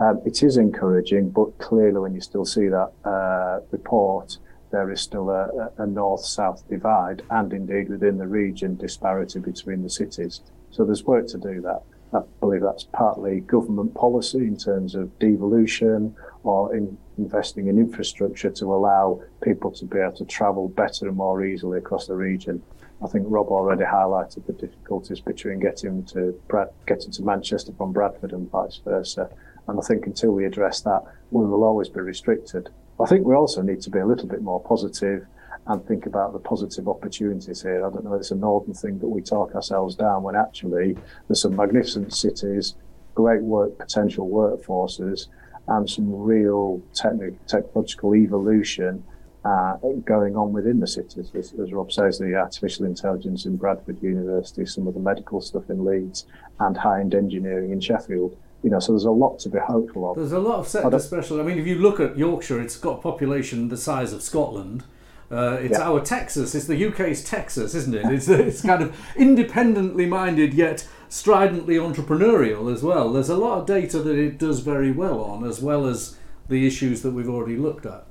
Um, 0.00 0.20
it 0.26 0.42
is 0.42 0.56
encouraging, 0.56 1.30
but 1.30 1.58
clearly, 1.58 2.00
when 2.00 2.14
you 2.14 2.20
still 2.20 2.44
see 2.44 2.68
that 2.68 2.92
uh, 3.04 3.60
report, 3.70 4.38
there 4.70 4.90
is 4.90 5.00
still 5.00 5.30
a, 5.30 5.70
a 5.78 5.86
north 5.86 6.24
south 6.24 6.66
divide, 6.68 7.22
and 7.30 7.52
indeed 7.52 7.88
within 7.88 8.18
the 8.18 8.26
region, 8.26 8.76
disparity 8.76 9.38
between 9.38 9.82
the 9.82 9.90
cities. 9.90 10.40
So 10.70 10.84
there's 10.84 11.04
work 11.04 11.28
to 11.28 11.38
do 11.38 11.60
that. 11.60 11.82
I 12.14 12.20
believe 12.40 12.62
that's 12.62 12.84
partly 12.84 13.40
government 13.40 13.94
policy 13.94 14.38
in 14.38 14.56
terms 14.56 14.94
of 14.94 15.18
devolution 15.18 16.14
or 16.42 16.74
in 16.74 16.98
investing 17.18 17.68
in 17.68 17.78
infrastructure 17.78 18.50
to 18.50 18.74
allow 18.74 19.22
people 19.42 19.70
to 19.70 19.84
be 19.84 19.98
able 19.98 20.16
to 20.16 20.24
travel 20.24 20.68
better 20.68 21.08
and 21.08 21.16
more 21.16 21.44
easily 21.44 21.78
across 21.78 22.06
the 22.06 22.14
region. 22.14 22.62
I 23.04 23.08
think 23.08 23.26
Rob 23.28 23.48
already 23.48 23.84
highlighted 23.84 24.46
the 24.46 24.52
difficulties 24.52 25.20
between 25.20 25.58
getting 25.58 26.04
to 26.06 26.40
Brad, 26.48 26.68
getting 26.86 27.10
to 27.12 27.22
Manchester 27.22 27.72
from 27.72 27.92
Bradford 27.92 28.32
and 28.32 28.50
vice 28.50 28.80
versa. 28.84 29.28
And 29.66 29.78
I 29.78 29.82
think 29.82 30.06
until 30.06 30.32
we 30.32 30.44
address 30.44 30.80
that, 30.82 31.02
we 31.30 31.44
will 31.44 31.64
always 31.64 31.88
be 31.88 32.00
restricted. 32.00 32.68
I 33.00 33.06
think 33.06 33.26
we 33.26 33.34
also 33.34 33.62
need 33.62 33.80
to 33.82 33.90
be 33.90 33.98
a 33.98 34.06
little 34.06 34.28
bit 34.28 34.42
more 34.42 34.62
positive 34.62 35.26
and 35.66 35.84
think 35.86 36.06
about 36.06 36.32
the 36.32 36.38
positive 36.38 36.88
opportunities 36.88 37.62
here. 37.62 37.84
I 37.84 37.90
don't 37.90 38.04
know, 38.04 38.14
it's 38.14 38.30
a 38.30 38.36
northern 38.36 38.74
thing 38.74 38.98
that 38.98 39.08
we 39.08 39.20
talk 39.20 39.54
ourselves 39.54 39.94
down 39.94 40.22
when 40.22 40.36
actually 40.36 40.96
there's 41.26 41.42
some 41.42 41.56
magnificent 41.56 42.12
cities, 42.12 42.74
great 43.14 43.42
work 43.42 43.78
potential 43.78 44.28
workforces, 44.28 45.28
and 45.68 45.88
some 45.88 46.12
real 46.12 46.82
technical 46.94 47.38
technological 47.46 48.14
evolution 48.14 49.04
uh, 49.44 49.76
going 50.04 50.36
on 50.36 50.52
within 50.52 50.80
the 50.80 50.86
cities. 50.86 51.30
As, 51.34 51.52
as, 51.54 51.72
Rob 51.72 51.90
says, 51.90 52.18
the 52.18 52.34
artificial 52.34 52.86
intelligence 52.86 53.44
in 53.44 53.56
Bradford 53.56 54.02
University, 54.02 54.64
some 54.66 54.86
of 54.86 54.94
the 54.94 55.00
medical 55.00 55.40
stuff 55.40 55.68
in 55.68 55.84
Leeds, 55.84 56.26
and 56.60 56.76
high-end 56.76 57.14
engineering 57.14 57.72
in 57.72 57.80
Sheffield. 57.80 58.36
You 58.62 58.70
know, 58.70 58.78
so 58.78 58.92
there's 58.92 59.04
a 59.04 59.10
lot 59.10 59.40
to 59.40 59.48
be 59.48 59.58
hopeful 59.58 60.08
of. 60.08 60.16
There's 60.16 60.32
a 60.32 60.38
lot 60.38 60.60
of 60.60 60.68
sector 60.68 60.98
special. 61.00 61.40
I 61.40 61.42
mean, 61.42 61.58
if 61.58 61.66
you 61.66 61.74
look 61.76 61.98
at 61.98 62.16
Yorkshire, 62.16 62.60
it's 62.60 62.76
got 62.76 62.98
a 62.98 63.02
population 63.02 63.68
the 63.68 63.76
size 63.76 64.12
of 64.12 64.22
Scotland. 64.22 64.84
Uh, 65.28 65.58
it's 65.60 65.78
yeah. 65.78 65.88
our 65.88 65.98
Texas. 66.00 66.54
It's 66.54 66.66
the 66.66 66.86
UK's 66.86 67.24
Texas, 67.24 67.74
isn't 67.74 67.94
it? 67.94 68.04
It's, 68.06 68.28
it's 68.28 68.62
kind 68.62 68.82
of 68.82 68.96
independently 69.16 70.06
minded 70.06 70.54
yet 70.54 70.86
stridently 71.08 71.74
entrepreneurial 71.74 72.72
as 72.72 72.82
well. 72.82 73.12
There's 73.12 73.28
a 73.28 73.36
lot 73.36 73.58
of 73.58 73.66
data 73.66 73.98
that 73.98 74.16
it 74.16 74.38
does 74.38 74.60
very 74.60 74.92
well 74.92 75.20
on, 75.22 75.44
as 75.44 75.60
well 75.60 75.86
as 75.86 76.16
the 76.48 76.66
issues 76.66 77.02
that 77.02 77.10
we've 77.10 77.28
already 77.28 77.56
looked 77.56 77.86
at. 77.86 78.06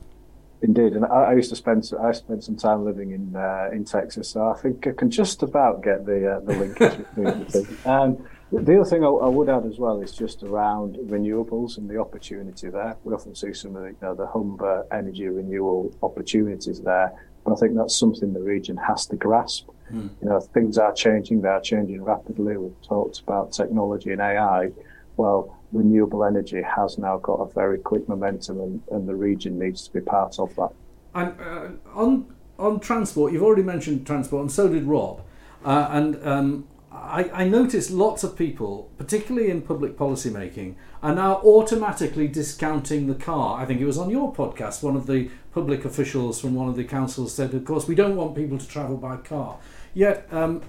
Indeed, 0.64 0.94
and 0.94 1.06
I, 1.06 1.32
I 1.32 1.34
used 1.34 1.50
to 1.50 1.56
spend 1.56 1.90
I 2.00 2.12
spent 2.12 2.44
some 2.44 2.56
time 2.56 2.86
living 2.86 3.12
in 3.12 3.36
uh, 3.36 3.70
in 3.72 3.84
Texas, 3.84 4.30
so 4.30 4.48
I 4.48 4.54
think 4.54 4.86
I 4.86 4.92
can 4.92 5.10
just 5.10 5.42
about 5.42 5.82
get 5.82 6.06
the 6.06 6.36
uh, 6.36 6.40
the 6.42 6.54
linkage 6.54 6.98
between 7.16 7.46
the 7.46 7.46
two. 7.52 7.90
Um, 7.90 8.24
the 8.52 8.82
other 8.82 8.90
thing 8.90 9.04
I, 9.04 9.08
I, 9.08 9.28
would 9.28 9.50
add 9.50 9.66
as 9.66 9.80
well 9.80 10.02
is 10.02 10.12
just 10.12 10.44
around 10.44 10.98
renewables 10.98 11.78
and 11.78 11.90
the 11.90 11.98
opportunity 11.98 12.70
there. 12.70 12.98
We 13.06 13.14
often 13.14 13.34
see 13.34 13.54
some 13.54 13.76
of 13.78 13.84
the, 13.84 13.90
you 13.90 13.98
know, 14.02 14.14
the 14.14 14.28
Humber 14.28 14.86
energy 14.92 15.28
renewal 15.28 15.96
opportunities 16.04 16.82
there, 16.82 17.14
but 17.46 17.54
I 17.54 17.56
think 17.56 17.76
that's 17.76 17.98
something 17.98 18.34
the 18.34 18.42
region 18.42 18.78
has 18.78 19.08
to 19.08 19.16
grasp. 19.16 19.70
Mm. 19.92 20.10
You 20.22 20.30
know, 20.30 20.40
things 20.42 20.78
are 20.78 20.94
changing; 20.94 21.42
they 21.42 21.50
are 21.50 21.62
changing 21.62 22.04
rapidly. 22.04 22.58
We've 22.58 22.82
talked 22.88 23.20
about 23.22 23.52
technology 23.52 24.12
and 24.12 24.22
AI. 24.22 24.72
Well, 25.18 25.58
renewable 25.72 26.24
energy 26.24 26.62
has 26.62 26.98
now 26.98 27.18
got 27.18 27.36
a 27.36 27.54
very 27.54 27.78
quick 27.78 28.08
momentum, 28.10 28.60
and, 28.60 28.82
and 28.92 29.08
the 29.08 29.16
region 29.16 29.60
needs 29.60 29.88
to 29.88 29.94
be 29.94 30.02
part 30.02 30.40
of 30.40 30.56
that. 30.56 30.72
And 31.14 31.36
uh, 31.40 31.68
on 31.94 32.34
on 32.60 32.80
transport, 32.80 33.34
you've 33.34 33.44
already 33.44 33.64
mentioned 33.64 34.06
transport, 34.06 34.42
and 34.42 34.52
so 34.52 34.68
did 34.68 34.84
Rob. 34.84 35.22
Uh, 35.66 35.88
and 35.92 36.28
um, 36.28 36.68
I, 36.92 37.30
I 37.34 37.44
noticed 37.48 37.90
lots 37.90 38.24
of 38.24 38.38
people, 38.38 38.92
particularly 38.98 39.50
in 39.50 39.62
public 39.62 39.98
policy 39.98 40.30
making, 40.30 40.76
are 41.02 41.16
now 41.16 41.38
automatically 41.38 42.28
discounting 42.28 43.08
the 43.08 43.16
car. 43.16 43.60
I 43.60 43.66
think 43.66 43.80
it 43.82 43.86
was 43.86 43.98
on 43.98 44.10
your 44.10 44.34
podcast, 44.34 44.84
one 44.84 44.96
of 44.96 45.08
the 45.08 45.30
public 45.54 45.86
officials 45.86 46.40
from 46.40 46.54
one 46.54 46.70
of 46.70 46.76
the 46.76 46.84
councils 46.84 47.34
said, 47.34 47.54
of 47.54 47.66
course, 47.66 47.88
we 47.88 47.96
don't 47.96 48.16
want 48.16 48.36
people 48.36 48.58
to 48.58 48.68
travel 48.68 48.98
by 48.98 49.18
car. 49.18 49.58
Yet, 49.94 50.28
um, 50.32 50.62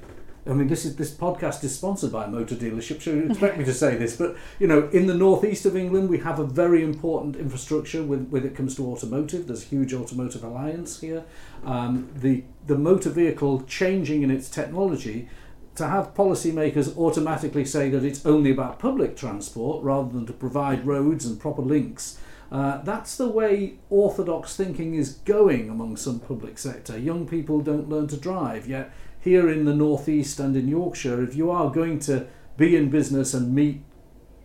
I 0.45 0.55
mean, 0.55 0.67
this 0.67 0.85
is 0.85 0.97
this 0.97 1.15
podcast 1.15 1.63
is 1.63 1.75
sponsored 1.75 2.11
by 2.11 2.25
a 2.25 2.29
motor 2.29 2.57
dealership, 2.57 3.01
so 3.01 3.13
you 3.13 3.31
expect 3.31 3.59
me 3.59 3.65
to 3.65 3.73
say 3.73 3.95
this, 3.95 4.17
but 4.17 4.37
you 4.59 4.67
know, 4.67 4.89
in 4.89 5.07
the 5.07 5.15
northeast 5.15 5.67
of 5.67 5.77
England, 5.77 6.09
we 6.09 6.19
have 6.19 6.41
a 6.41 6.45
very 6.45 6.83
important 6.83 7.37
infrastructure 7.37 8.03
when, 8.03 8.29
when 8.31 8.45
it 8.45 8.57
comes 8.57 8.75
to 8.77 8.87
automotive. 8.91 9.47
There's 9.47 9.63
a 9.63 9.67
huge 9.67 9.95
automotive 9.95 10.43
alliance 10.43 11.01
here. 11.01 11.25
Um, 11.65 12.11
the 12.15 12.43
the 12.67 12.77
motor 12.77 13.11
vehicle 13.11 13.63
changing 13.69 14.23
in 14.23 14.33
its 14.33 14.51
technology 14.51 15.29
to 15.77 15.87
have 15.87 16.13
policymakers 16.15 16.97
automatically 16.97 17.65
say 17.65 17.89
that 17.91 18.05
it's 18.05 18.27
only 18.27 18.51
about 18.51 18.79
public 18.79 19.17
transport 19.17 19.83
rather 19.83 20.11
than 20.11 20.27
to 20.27 20.33
provide 20.33 20.87
roads 20.87 21.25
and 21.25 21.41
proper 21.41 21.63
links. 21.63 22.19
Uh, 22.51 22.83
that's 22.83 23.17
the 23.17 23.29
way 23.29 23.79
orthodox 23.89 24.55
thinking 24.55 24.95
is 24.95 25.15
going 25.25 25.71
among 25.71 25.97
some 25.97 26.21
public 26.21 26.59
sector. 26.59 26.99
Young 26.99 27.27
people 27.27 27.61
don't 27.63 27.89
learn 27.89 28.07
to 28.09 28.17
drive, 28.19 28.69
yet 28.69 28.93
here 29.23 29.49
in 29.49 29.65
the 29.65 29.75
northeast 29.75 30.41
and 30.41 30.57
in 30.57 30.69
Yorkshire, 30.69 31.23
if 31.23 31.35
you 31.37 31.51
are 31.51 31.71
going 31.71 32.01
to 32.01 32.27
be 32.57 32.77
in 32.77 32.91
business 32.91 33.33
and 33.33 33.55
meet 33.55 33.83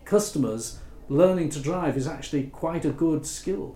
customers, 0.05 0.79
learning 1.09 1.49
to 1.49 1.59
drive 1.59 1.97
is 1.97 2.07
actually 2.07 2.43
quite 2.43 2.85
a 2.85 2.91
good 2.91 3.25
skill. 3.25 3.75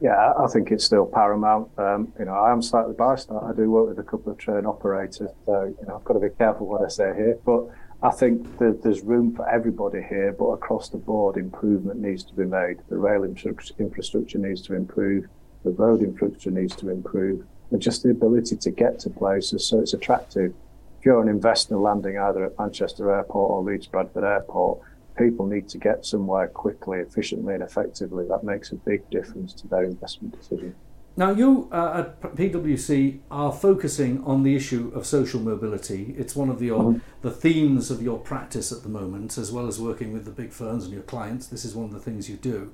Yeah, 0.00 0.32
I 0.38 0.46
think 0.48 0.70
it's 0.70 0.84
still 0.84 1.06
paramount. 1.06 1.70
Um, 1.78 2.12
you 2.18 2.24
know, 2.24 2.32
I 2.32 2.52
am 2.52 2.62
slightly 2.62 2.94
biased. 2.94 3.30
I 3.30 3.52
do 3.56 3.70
work 3.70 3.88
with 3.88 3.98
a 3.98 4.08
couple 4.08 4.32
of 4.32 4.38
train 4.38 4.66
operators, 4.66 5.30
so 5.46 5.74
you 5.80 5.86
know 5.86 5.96
I've 5.96 6.04
got 6.04 6.14
to 6.14 6.20
be 6.20 6.30
careful 6.30 6.66
what 6.66 6.82
I 6.82 6.88
say 6.88 7.12
here. 7.14 7.38
But 7.44 7.68
I 8.02 8.10
think 8.10 8.58
there's 8.58 9.02
room 9.02 9.34
for 9.34 9.48
everybody 9.48 10.02
here, 10.02 10.34
but 10.36 10.46
across 10.46 10.88
the 10.88 10.98
board, 10.98 11.36
improvement 11.36 12.00
needs 12.00 12.24
to 12.24 12.34
be 12.34 12.44
made. 12.44 12.78
The 12.88 12.96
rail 12.96 13.22
infrastructure 13.22 14.38
needs 14.38 14.62
to 14.62 14.74
improve. 14.74 15.26
The 15.62 15.70
road 15.70 16.02
infrastructure 16.02 16.50
needs 16.50 16.74
to 16.76 16.90
improve, 16.90 17.46
just 17.78 18.02
the 18.02 18.10
ability 18.10 18.56
to 18.56 18.70
get 18.70 18.98
to 19.00 19.10
places 19.10 19.66
so 19.66 19.80
it's 19.80 19.94
attractive. 19.94 20.54
If 20.98 21.06
you're 21.06 21.22
an 21.22 21.28
investor 21.28 21.76
landing 21.76 22.18
either 22.18 22.44
at 22.44 22.58
Manchester 22.58 23.12
Airport 23.12 23.50
or 23.50 23.62
Leeds 23.62 23.86
Bradford 23.86 24.24
Airport, 24.24 24.80
people 25.16 25.46
need 25.46 25.68
to 25.68 25.78
get 25.78 26.06
somewhere 26.06 26.48
quickly, 26.48 27.00
efficiently, 27.00 27.54
and 27.54 27.62
effectively, 27.62 28.26
that 28.28 28.44
makes 28.44 28.72
a 28.72 28.76
big 28.76 29.08
difference 29.10 29.52
to 29.54 29.68
their 29.68 29.84
investment 29.84 30.38
decision. 30.38 30.74
Now, 31.14 31.30
you 31.30 31.68
uh, 31.70 32.04
at 32.06 32.36
PwC 32.36 33.20
are 33.30 33.52
focusing 33.52 34.24
on 34.24 34.44
the 34.44 34.56
issue 34.56 34.90
of 34.94 35.04
social 35.04 35.40
mobility. 35.40 36.14
It's 36.16 36.34
one 36.34 36.48
of 36.48 36.58
the, 36.58 36.70
mm-hmm. 36.70 37.00
the 37.20 37.30
themes 37.30 37.90
of 37.90 38.02
your 38.02 38.18
practice 38.18 38.72
at 38.72 38.82
the 38.82 38.88
moment, 38.88 39.36
as 39.36 39.52
well 39.52 39.66
as 39.66 39.78
working 39.78 40.12
with 40.12 40.24
the 40.24 40.30
big 40.30 40.52
firms 40.52 40.84
and 40.84 40.92
your 40.92 41.02
clients. 41.02 41.46
This 41.46 41.66
is 41.66 41.74
one 41.74 41.84
of 41.84 41.92
the 41.92 42.00
things 42.00 42.30
you 42.30 42.36
do. 42.36 42.72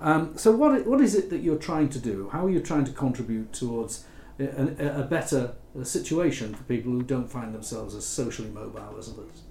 Um, 0.00 0.38
so, 0.38 0.52
what, 0.52 0.86
what 0.86 1.00
is 1.00 1.16
it 1.16 1.30
that 1.30 1.38
you're 1.38 1.58
trying 1.58 1.88
to 1.90 1.98
do? 1.98 2.28
How 2.30 2.46
are 2.46 2.50
you 2.50 2.60
trying 2.60 2.84
to 2.84 2.92
contribute 2.92 3.52
towards 3.52 4.04
a, 4.40 5.00
a 5.00 5.02
better 5.04 5.54
situation 5.82 6.54
for 6.54 6.64
people 6.64 6.92
who 6.92 7.02
don't 7.02 7.30
find 7.30 7.54
themselves 7.54 7.94
as 7.94 8.04
socially 8.04 8.50
mobile 8.50 8.96
as 8.98 9.08
others? 9.08 9.42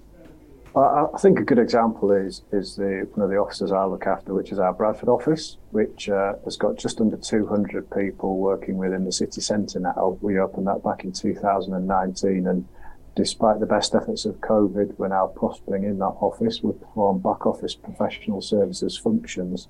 I 0.76 1.18
think 1.18 1.40
a 1.40 1.44
good 1.44 1.58
example 1.58 2.12
is 2.12 2.42
is 2.52 2.76
the 2.76 3.08
one 3.14 3.24
of 3.24 3.30
the 3.30 3.36
offices 3.36 3.72
I 3.72 3.84
look 3.84 4.06
after, 4.06 4.34
which 4.34 4.52
is 4.52 4.60
our 4.60 4.72
Bradford 4.72 5.08
office, 5.08 5.56
which 5.70 6.08
uh, 6.08 6.34
has 6.44 6.56
got 6.56 6.78
just 6.78 7.00
under 7.00 7.16
200 7.16 7.90
people 7.90 8.38
working 8.38 8.76
within 8.76 9.04
the 9.04 9.10
city 9.10 9.40
centre 9.40 9.80
now. 9.80 10.16
We 10.20 10.38
opened 10.38 10.68
that 10.68 10.84
back 10.84 11.02
in 11.02 11.12
2019, 11.12 12.46
and 12.46 12.68
despite 13.16 13.58
the 13.58 13.66
best 13.66 13.96
efforts 13.96 14.24
of 14.24 14.36
COVID, 14.36 14.96
we're 14.96 15.08
now 15.08 15.26
prospering 15.26 15.82
in 15.84 15.98
that 15.98 16.14
office. 16.20 16.62
We 16.62 16.72
perform 16.72 17.18
back 17.18 17.46
office 17.46 17.74
professional 17.74 18.40
services 18.40 18.96
functions, 18.96 19.66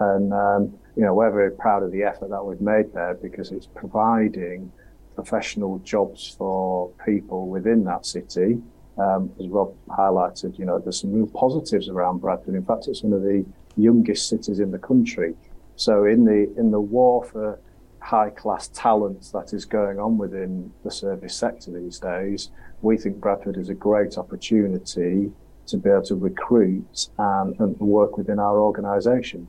and 0.00 0.34
um, 0.34 0.74
you 0.96 1.02
know 1.02 1.14
we're 1.14 1.30
very 1.30 1.50
proud 1.50 1.82
of 1.82 1.92
the 1.92 2.02
effort 2.02 2.30
that 2.30 2.44
we've 2.44 2.60
made 2.60 2.92
there 2.92 3.14
because 3.14 3.52
it's 3.52 3.66
providing 3.66 4.70
professional 5.14 5.78
jobs 5.80 6.34
for 6.38 6.90
people 7.04 7.48
within 7.48 7.84
that 7.84 8.06
city 8.06 8.60
um, 8.98 9.32
as 9.40 9.48
Rob 9.48 9.74
highlighted, 9.88 10.58
you 10.58 10.64
know, 10.64 10.78
there's 10.78 11.00
some 11.00 11.12
real 11.12 11.26
positives 11.26 11.88
around 11.88 12.18
Bradford. 12.18 12.54
In 12.54 12.64
fact, 12.64 12.88
it's 12.88 13.02
one 13.02 13.12
of 13.12 13.22
the 13.22 13.44
youngest 13.76 14.28
cities 14.28 14.60
in 14.60 14.70
the 14.70 14.78
country. 14.78 15.34
So 15.76 16.04
in 16.04 16.24
the 16.24 16.52
in 16.58 16.70
the 16.70 16.80
war 16.80 17.24
for 17.24 17.58
high 18.00 18.30
class 18.30 18.68
talent 18.68 19.30
that 19.32 19.52
is 19.54 19.64
going 19.64 19.98
on 19.98 20.18
within 20.18 20.72
the 20.84 20.90
service 20.90 21.34
sector 21.34 21.70
these 21.70 21.98
days, 21.98 22.50
we 22.82 22.98
think 22.98 23.16
Bradford 23.16 23.56
is 23.56 23.70
a 23.70 23.74
great 23.74 24.18
opportunity 24.18 25.32
to 25.66 25.76
be 25.76 25.88
able 25.88 26.02
to 26.02 26.16
recruit 26.16 27.08
and, 27.18 27.58
and 27.60 27.78
work 27.78 28.18
within 28.18 28.38
our 28.38 28.58
organisation. 28.58 29.48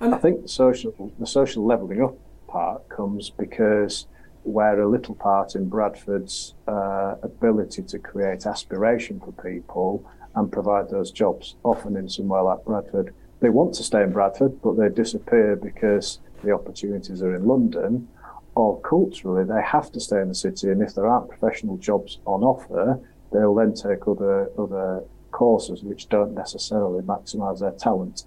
I 0.00 0.16
think 0.18 0.42
the 0.42 0.48
social 0.48 1.12
the 1.18 1.26
social 1.26 1.66
levelling 1.66 2.02
up 2.02 2.16
part 2.46 2.88
comes 2.88 3.30
because 3.30 4.06
we're 4.44 4.80
a 4.80 4.88
little 4.88 5.14
part 5.14 5.54
in 5.54 5.68
Bradford's 5.68 6.54
uh, 6.66 7.16
ability 7.22 7.82
to 7.82 7.98
create 7.98 8.46
aspiration 8.46 9.20
for 9.20 9.32
people 9.32 10.08
and 10.34 10.50
provide 10.50 10.88
those 10.88 11.10
jobs. 11.10 11.56
Often 11.64 11.96
in 11.96 12.08
somewhere 12.08 12.42
like 12.42 12.64
Bradford, 12.64 13.12
they 13.40 13.50
want 13.50 13.74
to 13.74 13.82
stay 13.82 14.02
in 14.02 14.12
Bradford, 14.12 14.62
but 14.62 14.76
they 14.76 14.88
disappear 14.88 15.56
because 15.56 16.20
the 16.44 16.52
opportunities 16.52 17.22
are 17.22 17.34
in 17.34 17.46
London. 17.46 18.08
Or 18.54 18.80
culturally, 18.80 19.44
they 19.44 19.62
have 19.62 19.92
to 19.92 20.00
stay 20.00 20.20
in 20.20 20.28
the 20.28 20.34
city, 20.34 20.68
and 20.68 20.82
if 20.82 20.94
there 20.94 21.06
aren't 21.06 21.28
professional 21.28 21.76
jobs 21.76 22.18
on 22.24 22.42
offer, 22.42 22.98
they'll 23.32 23.54
then 23.54 23.74
take 23.74 24.08
other 24.08 24.50
other 24.58 25.04
courses 25.30 25.82
which 25.82 26.08
don't 26.08 26.34
necessarily 26.34 27.02
maximise 27.02 27.60
their 27.60 27.72
talent. 27.72 28.24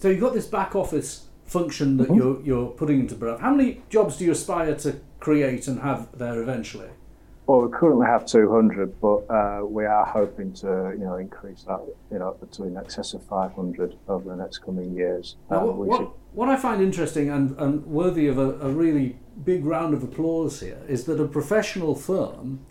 So 0.00 0.08
you've 0.08 0.20
got 0.20 0.32
this 0.32 0.46
back 0.46 0.74
office 0.74 1.26
function 1.44 1.98
that 1.98 2.08
mm-hmm. 2.08 2.16
you're 2.16 2.40
you're 2.42 2.70
putting 2.70 3.00
into 3.00 3.14
Bradford. 3.14 3.42
How 3.42 3.54
many 3.54 3.82
jobs 3.90 4.16
do 4.16 4.24
you 4.24 4.32
aspire 4.32 4.74
to 4.76 4.98
create 5.20 5.68
and 5.68 5.80
have 5.80 6.08
there 6.16 6.40
eventually? 6.42 6.88
Well, 7.46 7.62
we 7.62 7.72
currently 7.76 8.06
have 8.06 8.24
200, 8.24 8.98
but 9.00 9.28
uh, 9.28 9.62
we 9.64 9.84
are 9.84 10.06
hoping 10.06 10.52
to, 10.54 10.94
you 10.96 11.04
know, 11.04 11.16
increase 11.16 11.64
that, 11.64 11.80
you 12.12 12.18
know, 12.20 12.36
to 12.52 12.62
in 12.62 12.76
excess 12.76 13.12
of 13.12 13.24
500 13.24 13.96
over 14.08 14.30
the 14.30 14.36
next 14.36 14.58
coming 14.58 14.94
years. 14.94 15.34
Now, 15.50 15.66
what, 15.66 15.76
what, 15.76 16.12
what, 16.32 16.48
I 16.48 16.54
find 16.54 16.80
interesting 16.80 17.28
and, 17.28 17.58
and 17.58 17.84
worthy 17.84 18.28
of 18.28 18.38
a, 18.38 18.52
a 18.60 18.70
really 18.70 19.18
big 19.42 19.64
round 19.64 19.94
of 19.94 20.04
applause 20.04 20.60
here 20.60 20.80
is 20.86 21.06
that 21.06 21.20
a 21.20 21.26
professional 21.26 21.96
firm 21.96 22.64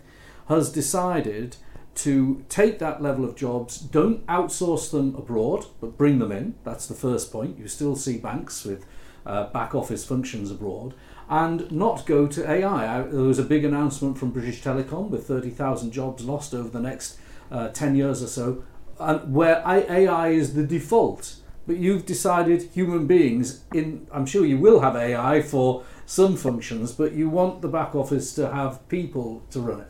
has 0.48 0.72
decided 0.72 1.58
to 2.00 2.44
take 2.48 2.78
that 2.78 3.02
level 3.02 3.24
of 3.24 3.36
jobs, 3.36 3.78
don't 3.78 4.26
outsource 4.26 4.90
them 4.90 5.14
abroad, 5.16 5.66
but 5.80 5.98
bring 5.98 6.18
them 6.18 6.32
in. 6.32 6.54
That's 6.64 6.86
the 6.86 6.94
first 6.94 7.30
point. 7.30 7.58
You 7.58 7.68
still 7.68 7.94
see 7.94 8.16
banks 8.16 8.64
with 8.64 8.86
uh, 9.26 9.48
back 9.48 9.74
office 9.74 10.04
functions 10.04 10.50
abroad 10.50 10.94
and 11.28 11.70
not 11.70 12.06
go 12.06 12.26
to 12.26 12.50
AI. 12.50 13.02
There 13.02 13.22
was 13.22 13.38
a 13.38 13.44
big 13.44 13.64
announcement 13.64 14.18
from 14.18 14.30
British 14.30 14.62
Telecom 14.62 15.10
with 15.10 15.26
30,000 15.26 15.92
jobs 15.92 16.24
lost 16.24 16.54
over 16.54 16.68
the 16.68 16.80
next 16.80 17.18
uh, 17.50 17.68
10 17.68 17.94
years 17.94 18.22
or 18.22 18.26
so, 18.26 18.64
and 18.98 19.34
where 19.34 19.62
AI 19.66 20.28
is 20.28 20.54
the 20.54 20.66
default. 20.66 21.36
But 21.66 21.76
you've 21.76 22.06
decided 22.06 22.62
human 22.72 23.06
beings, 23.06 23.64
in 23.72 24.08
I'm 24.10 24.26
sure 24.26 24.44
you 24.44 24.58
will 24.58 24.80
have 24.80 24.96
AI 24.96 25.42
for 25.42 25.84
some 26.06 26.36
functions, 26.36 26.92
but 26.92 27.12
you 27.12 27.28
want 27.28 27.62
the 27.62 27.68
back 27.68 27.94
office 27.94 28.34
to 28.34 28.50
have 28.50 28.88
people 28.88 29.42
to 29.50 29.60
run 29.60 29.80
it. 29.82 29.89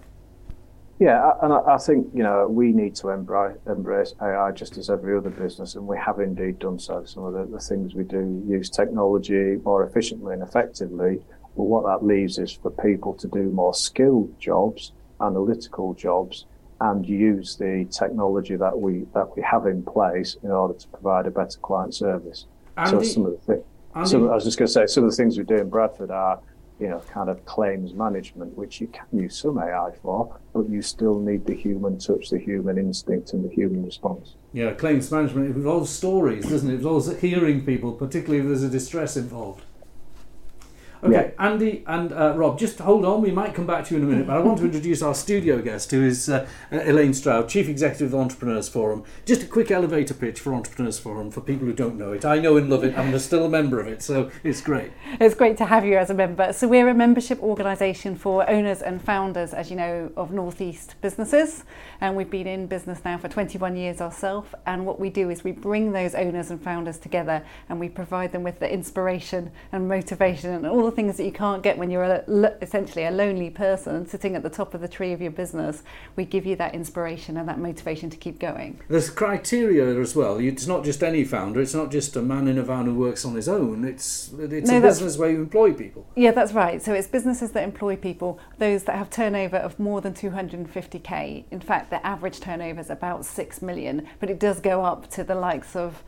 Yeah, 1.01 1.33
and 1.43 1.51
I, 1.51 1.79
think 1.79 2.09
you 2.13 2.23
know 2.23 2.47
we 2.47 2.73
need 2.73 2.95
to 2.97 3.09
embrace, 3.09 3.57
embrace 3.67 4.13
AI 4.21 4.53
just 4.53 4.77
as 4.77 4.91
every 4.91 5.17
other 5.17 5.31
business, 5.31 5.75
and 5.75 5.87
we 5.87 5.97
have 5.97 6.21
indeed 6.21 6.59
done 6.59 6.79
so. 6.79 7.05
Some 7.07 7.25
of 7.25 7.33
the, 7.33 7.47
the 7.47 7.59
things 7.59 7.95
we 7.95 8.05
do 8.05 8.45
use 8.47 8.69
technology 8.69 9.57
more 9.65 9.83
efficiently 9.83 10.35
and 10.35 10.43
effectively, 10.43 11.23
but 11.57 11.63
what 11.63 11.87
that 11.87 12.05
leaves 12.07 12.37
is 12.37 12.53
for 12.53 12.71
people 12.71 13.15
to 13.15 13.29
do 13.29 13.45
more 13.45 13.73
skilled 13.73 14.39
jobs, 14.39 14.93
analytical 15.23 15.95
jobs, 15.95 16.45
and 16.83 17.09
use 17.09 17.57
the 17.57 17.87
technology 17.91 18.57
that 18.57 18.79
we 18.79 19.07
that 19.15 19.35
we 19.35 19.43
have 19.43 19.65
in 19.65 19.83
place 19.83 20.37
in 20.43 20.51
order 20.51 20.75
to 20.75 20.87
provide 20.89 21.27
a 21.27 21.31
better 21.31 21.59
client 21.61 21.95
service. 21.95 22.45
Andy, 22.77 22.91
so 22.91 23.03
some 23.03 23.25
of 23.25 23.33
the 23.33 23.39
things. 23.39 23.65
I 23.95 24.01
was 24.01 24.45
just 24.45 24.59
going 24.59 24.67
to 24.67 24.73
say 24.73 24.87
some 24.87 25.05
of 25.05 25.11
the 25.11 25.17
things 25.17 25.39
we 25.39 25.45
do 25.45 25.57
in 25.57 25.71
Bradford 25.71 26.11
are 26.11 26.41
you 26.81 26.89
know, 26.89 27.01
kind 27.13 27.29
of 27.29 27.45
claims 27.45 27.93
management, 27.93 28.57
which 28.57 28.81
you 28.81 28.87
can 28.87 29.07
use 29.13 29.37
some 29.37 29.59
AI 29.59 29.91
for, 30.03 30.39
but 30.55 30.69
you 30.69 30.81
still 30.81 31.21
need 31.21 31.45
the 31.45 31.55
human 31.55 31.99
touch, 31.99 32.31
the 32.31 32.39
human 32.39 32.79
instinct, 32.79 33.35
and 33.35 33.45
the 33.45 33.55
human 33.55 33.85
response. 33.85 34.37
Yeah, 34.53 34.73
claims 34.73 35.13
management 35.13 35.55
involves 35.55 35.91
stories, 35.91 36.49
doesn't 36.49 36.71
it? 36.71 36.75
It 36.75 36.77
involves 36.77 37.21
hearing 37.21 37.65
people, 37.67 37.93
particularly 37.93 38.41
if 38.41 38.47
there's 38.47 38.63
a 38.63 38.71
distress 38.71 39.17
involved. 39.17 39.63
Okay, 41.03 41.13
yeah. 41.15 41.31
Andy 41.39 41.83
and 41.87 42.13
uh, 42.13 42.35
Rob, 42.37 42.59
just 42.59 42.79
hold 42.79 43.07
on. 43.07 43.23
We 43.23 43.31
might 43.31 43.55
come 43.55 43.67
back 43.67 43.87
to 43.87 43.95
you 43.95 44.03
in 44.03 44.07
a 44.07 44.11
minute, 44.11 44.27
but 44.27 44.37
I 44.37 44.41
want 44.41 44.59
to 44.59 44.67
introduce 44.67 45.01
our 45.01 45.15
studio 45.15 45.63
guest, 45.63 45.91
who 45.93 46.05
is 46.05 46.29
uh, 46.29 46.47
Elaine 46.71 47.15
Stroud, 47.15 47.49
Chief 47.49 47.69
Executive 47.69 48.13
of 48.13 48.21
Entrepreneurs 48.21 48.69
Forum. 48.69 49.05
Just 49.25 49.43
a 49.43 49.47
quick 49.47 49.71
elevator 49.71 50.13
pitch 50.13 50.41
for 50.41 50.53
Entrepreneurs 50.53 50.99
Forum 50.99 51.31
for 51.31 51.41
people 51.41 51.67
who 51.67 51.73
don't 51.73 51.97
know 51.97 52.13
it. 52.13 52.27
I 52.27 52.39
know 52.39 52.59
and 52.59 52.69
love 52.69 52.85
it. 52.85 52.99
I'm 52.99 53.19
still 53.19 53.47
a 53.47 53.49
member 53.49 53.81
of 53.81 53.87
it, 53.87 54.03
so 54.03 54.31
it's 54.45 54.61
great. 54.61 54.93
It's 55.19 55.35
great 55.35 55.57
to 55.57 55.65
have 55.65 55.87
you 55.87 55.97
as 55.97 56.11
a 56.11 56.15
member. 56.15 56.53
So 56.53 56.69
we're 56.69 56.89
a 56.89 56.95
membership 56.95 57.43
organisation 57.43 58.15
for 58.15 58.49
owners 58.51 58.83
and 58.83 59.01
founders, 59.01 59.55
as 59.55 59.71
you 59.71 59.77
know, 59.77 60.13
of 60.19 60.33
Northeast 60.33 60.97
businesses, 61.01 61.65
and 62.03 62.15
we've 62.15 62.31
been 62.31 62.47
in 62.47 62.67
business 62.67 63.01
now 63.07 63.17
for 63.17 63.29
21 63.29 63.75
years 63.75 64.03
ourselves. 64.03 64.51
And 64.67 64.85
what 64.85 65.01
we 65.01 65.09
do 65.09 65.31
is 65.31 65.45
we 65.45 65.53
bring 65.53 65.93
those 65.93 66.15
owners 66.15 66.51
and 66.51 66.63
founders 66.63 66.99
together, 66.99 67.43
and 67.71 67.81
we 67.81 67.89
provide 67.89 68.33
them 68.33 68.43
with 68.43 68.61
the 68.61 68.71
inspiration 68.71 69.51
and 69.73 69.89
motivation 69.89 70.51
and 70.51 70.67
all 70.67 70.90
things 70.91 71.17
that 71.17 71.25
you 71.25 71.33
can't 71.33 71.63
get 71.63 71.79
when 71.79 71.91
you're 71.91 72.03
a, 72.03 72.25
essentially 72.61 73.05
a 73.05 73.11
lonely 73.11 73.51
person 73.51 74.07
sitting 74.07 74.37
at 74.37 74.43
the 74.43 74.51
top 74.51 74.75
of 74.75 74.81
the 74.81 74.89
tree 74.89 75.13
of 75.13 75.21
your 75.21 75.31
business. 75.31 75.83
We 76.17 76.25
give 76.25 76.47
you 76.47 76.57
that 76.57 76.75
inspiration 76.75 77.37
and 77.37 77.49
that 77.49 77.59
motivation 77.59 78.11
to 78.11 78.17
keep 78.17 78.39
going. 78.39 78.81
There's 78.89 79.11
criteria 79.11 80.01
as 80.01 80.15
well. 80.15 80.39
It's 80.39 80.67
not 80.67 80.85
just 80.85 81.03
any 81.03 81.25
founder. 81.25 81.61
It's 81.61 81.75
not 81.75 81.91
just 81.91 82.17
a 82.17 82.23
man 82.23 82.49
in 82.49 82.59
a 82.59 82.63
van 82.63 82.87
who 82.87 82.95
works 82.95 83.25
on 83.25 83.35
his 83.35 83.49
own. 83.49 83.85
It's 83.85 84.33
it's 84.39 84.71
no, 84.71 84.79
a 84.79 84.81
business 84.81 85.17
where 85.17 85.31
you 85.31 85.39
employ 85.39 85.73
people. 85.73 86.07
Yeah, 86.17 86.33
that's 86.33 86.53
right. 86.53 86.83
So 86.83 86.93
it's 86.93 87.09
businesses 87.09 87.53
that 87.53 87.63
employ 87.63 87.97
people, 87.97 88.39
those 88.59 88.85
that 88.85 88.97
have 88.97 89.11
turnover 89.11 89.57
of 89.57 89.79
more 89.79 90.01
than 90.01 90.15
250k. 90.15 91.45
In 91.51 91.61
fact, 91.61 91.91
the 91.91 92.05
average 92.07 92.41
turnover 92.41 92.81
is 92.81 92.91
about 92.91 93.25
six 93.25 93.63
million, 93.63 94.07
but 94.19 94.31
it 94.31 94.39
does 94.39 94.61
go 94.61 94.85
up 94.85 95.11
to 95.11 95.25
the 95.25 95.35
likes 95.35 95.77
of 95.77 96.03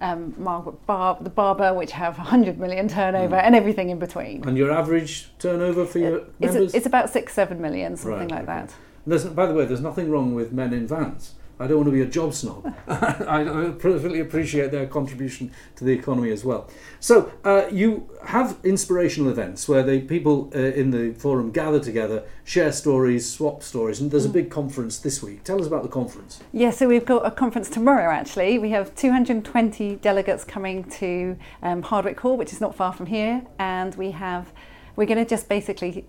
um, 0.00 0.34
Margaret 0.38 0.84
Bar- 0.86 1.18
the 1.20 1.30
Barbour, 1.30 1.74
which 1.74 1.92
have 1.92 2.16
100 2.16 2.58
million 2.58 2.88
turnover 2.88 3.36
mm. 3.36 3.42
and 3.42 3.54
everything 3.54 3.90
in 3.90 3.98
between. 3.98 4.46
And 4.46 4.56
your 4.56 4.72
average 4.72 5.28
turnover 5.38 5.84
for 5.84 5.98
your 5.98 6.16
it's 6.40 6.54
members? 6.54 6.74
A, 6.74 6.76
it's 6.76 6.86
about 6.86 7.10
six, 7.10 7.32
seven 7.32 7.60
million, 7.60 7.96
something 7.96 8.28
right, 8.28 8.30
like 8.30 8.42
okay. 8.42 8.46
that. 8.46 8.74
There's, 9.06 9.24
by 9.24 9.46
the 9.46 9.54
way, 9.54 9.64
there's 9.64 9.80
nothing 9.80 10.10
wrong 10.10 10.34
with 10.34 10.52
men 10.52 10.72
in 10.72 10.86
vans. 10.86 11.34
I 11.60 11.66
don't 11.66 11.76
want 11.76 11.88
to 11.88 11.92
be 11.92 12.00
a 12.00 12.06
job 12.06 12.32
snob. 12.32 12.74
I 12.88 13.74
perfectly 13.78 14.20
appreciate 14.20 14.70
their 14.70 14.86
contribution 14.86 15.52
to 15.76 15.84
the 15.84 15.92
economy 15.92 16.30
as 16.30 16.42
well. 16.42 16.70
So 17.00 17.30
uh, 17.44 17.66
you 17.70 18.08
have 18.24 18.56
inspirational 18.64 19.30
events 19.30 19.68
where 19.68 19.82
the 19.82 20.00
people 20.00 20.50
uh, 20.54 20.58
in 20.58 20.90
the 20.90 21.12
forum 21.20 21.50
gather 21.52 21.78
together, 21.78 22.24
share 22.44 22.72
stories, 22.72 23.30
swap 23.30 23.62
stories, 23.62 24.00
and 24.00 24.10
there's 24.10 24.24
a 24.24 24.30
mm. 24.30 24.32
big 24.32 24.50
conference 24.50 24.98
this 24.98 25.22
week. 25.22 25.44
Tell 25.44 25.60
us 25.60 25.66
about 25.66 25.82
the 25.82 25.90
conference. 25.90 26.40
Yeah, 26.52 26.70
so 26.70 26.88
we've 26.88 27.04
got 27.04 27.26
a 27.26 27.30
conference 27.30 27.68
tomorrow. 27.68 28.10
Actually, 28.10 28.58
we 28.58 28.70
have 28.70 28.94
220 28.94 29.96
delegates 29.96 30.44
coming 30.44 30.84
to 30.84 31.36
um, 31.62 31.82
Hardwick 31.82 32.18
Hall, 32.20 32.38
which 32.38 32.54
is 32.54 32.62
not 32.62 32.74
far 32.74 32.94
from 32.94 33.04
here, 33.04 33.42
and 33.58 33.94
we 33.96 34.12
have 34.12 34.50
we're 34.96 35.06
going 35.06 35.22
to 35.22 35.28
just 35.28 35.48
basically 35.48 36.06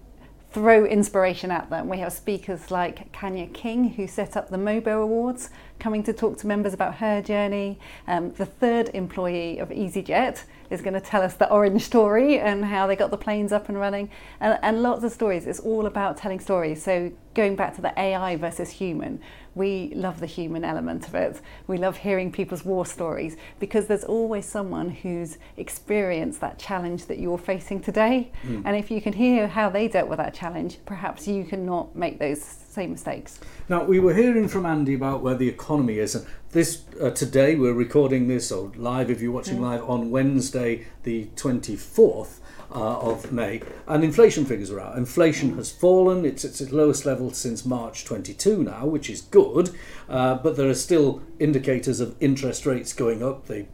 throw 0.52 0.86
inspiration 0.86 1.50
at 1.50 1.70
them. 1.70 1.88
We 1.88 2.00
have 2.00 2.12
speakers 2.12 2.72
like 2.72 3.12
Kanya 3.14 3.48
King, 3.48 3.90
who 3.92 4.06
set 4.06 4.36
up 4.36 4.50
the 4.50 4.58
Mobo 4.58 5.02
Awards, 5.02 5.50
coming 5.80 6.04
to 6.04 6.14
talk 6.14 6.38
to 6.40 6.48
members 6.48 6.74
about 6.74 6.96
her 6.96 7.22
journey. 7.22 7.80
Um, 8.08 8.34
the 8.34 8.46
third 8.46 8.90
employee 8.94 9.60
of 9.60 9.70
EasyJet 9.70 10.44
is 10.72 10.82
going 10.82 10.94
to 10.94 11.02
tell 11.02 11.22
us 11.22 11.36
the 11.36 11.50
orange 11.52 11.84
story 11.84 12.40
and 12.40 12.66
how 12.66 12.88
they 12.88 12.96
got 12.96 13.12
the 13.12 13.18
planes 13.18 13.52
up 13.52 13.70
and 13.70 13.80
running, 13.80 14.10
and, 14.40 14.58
and 14.64 14.82
lots 14.82 15.04
of 15.04 15.12
stories. 15.12 15.46
It's 15.46 15.60
all 15.60 15.86
about 15.86 16.18
telling 16.18 16.40
stories. 16.40 16.82
So, 16.82 17.12
going 17.34 17.56
back 17.56 17.76
to 17.76 17.82
the 17.82 17.98
AI 18.00 18.36
versus 18.38 18.72
human, 18.72 19.22
we 19.54 19.92
love 19.96 20.20
the 20.20 20.26
human 20.26 20.64
element 20.64 21.08
of 21.08 21.16
it. 21.16 21.42
We 21.68 21.78
love 21.78 21.98
hearing 21.98 22.32
people's 22.32 22.64
war 22.64 22.86
stories 22.86 23.38
because 23.60 23.88
there's 23.88 24.04
always 24.04 24.46
someone 24.46 24.90
who's 24.90 25.38
experienced 25.58 26.40
that 26.42 26.58
challenge 26.58 27.06
that 27.08 27.20
you're 27.20 27.38
facing 27.38 27.82
today. 27.82 28.32
Mm. 28.44 28.64
And 28.66 28.76
if 28.78 28.90
you 28.90 29.02
can 29.02 29.14
hear 29.14 29.48
how 29.48 29.70
they 29.70 29.88
dealt 29.88 30.10
with 30.10 30.18
that 30.18 30.34
challenge, 30.34 30.80
perhaps 30.86 31.28
you 31.28 31.44
can 31.44 31.66
not 31.66 31.96
make 31.96 32.20
those 32.20 32.61
same 32.72 32.92
mistakes. 32.92 33.40
Now, 33.68 33.84
we 33.84 34.00
were 34.00 34.14
hearing 34.14 34.48
from 34.48 34.66
Andy 34.66 34.94
about 34.94 35.22
where 35.22 35.36
the 35.36 35.50
economy 35.50 36.00
is. 36.00 36.16
And 36.16 36.26
this 36.52 36.84
uh, 37.02 37.12
today, 37.12 37.56
we're 37.56 37.74
recording 37.74 38.28
this, 38.28 38.52
or 38.52 38.72
live 38.76 39.10
if 39.10 39.22
you're 39.22 39.32
watching 39.32 39.58
mm. 39.58 39.62
live, 39.62 39.90
on 39.90 40.10
Wednesday, 40.10 40.88
the 41.04 41.26
24th 41.36 42.40
uh, 42.74 43.00
of 43.00 43.32
May, 43.32 43.62
and 43.88 44.04
inflation 44.04 44.46
figures 44.46 44.72
are 44.72 44.80
out. 44.80 44.98
Inflation 44.98 45.56
has 45.58 45.72
fallen; 45.72 46.26
it's 46.26 46.46
at 46.46 46.62
its 46.62 46.72
lowest 46.72 47.06
level 47.06 47.32
since 47.32 47.66
March 47.66 48.06
22 48.06 48.64
now, 48.64 48.86
which 48.86 49.10
is 49.10 49.22
good. 49.22 49.72
Uh, 50.08 50.36
but 50.36 50.56
there 50.56 50.70
are 50.70 50.74
still 50.74 51.22
indicators 51.40 52.00
of 52.00 52.16
interest 52.22 52.66
rates 52.66 52.94
going 52.94 53.22
up. 53.22 53.48
The 53.48 53.66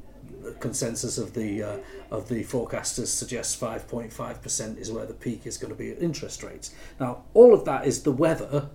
consensus 0.59 1.17
of 1.17 1.33
the 1.33 1.61
uh, 1.61 1.77
of 2.09 2.29
the 2.29 2.43
forecasters 2.43 3.07
suggests 3.07 3.59
5.5% 3.59 4.77
is 4.77 4.91
where 4.91 5.05
the 5.05 5.13
peak 5.13 5.45
is 5.45 5.57
going 5.57 5.73
to 5.73 5.77
be 5.77 5.91
at 5.91 6.01
interest 6.01 6.43
rates. 6.43 6.73
Now, 6.99 7.23
all 7.33 7.53
of 7.53 7.65
that 7.65 7.85
is 7.85 8.03
the 8.03 8.11
weather, 8.11 8.69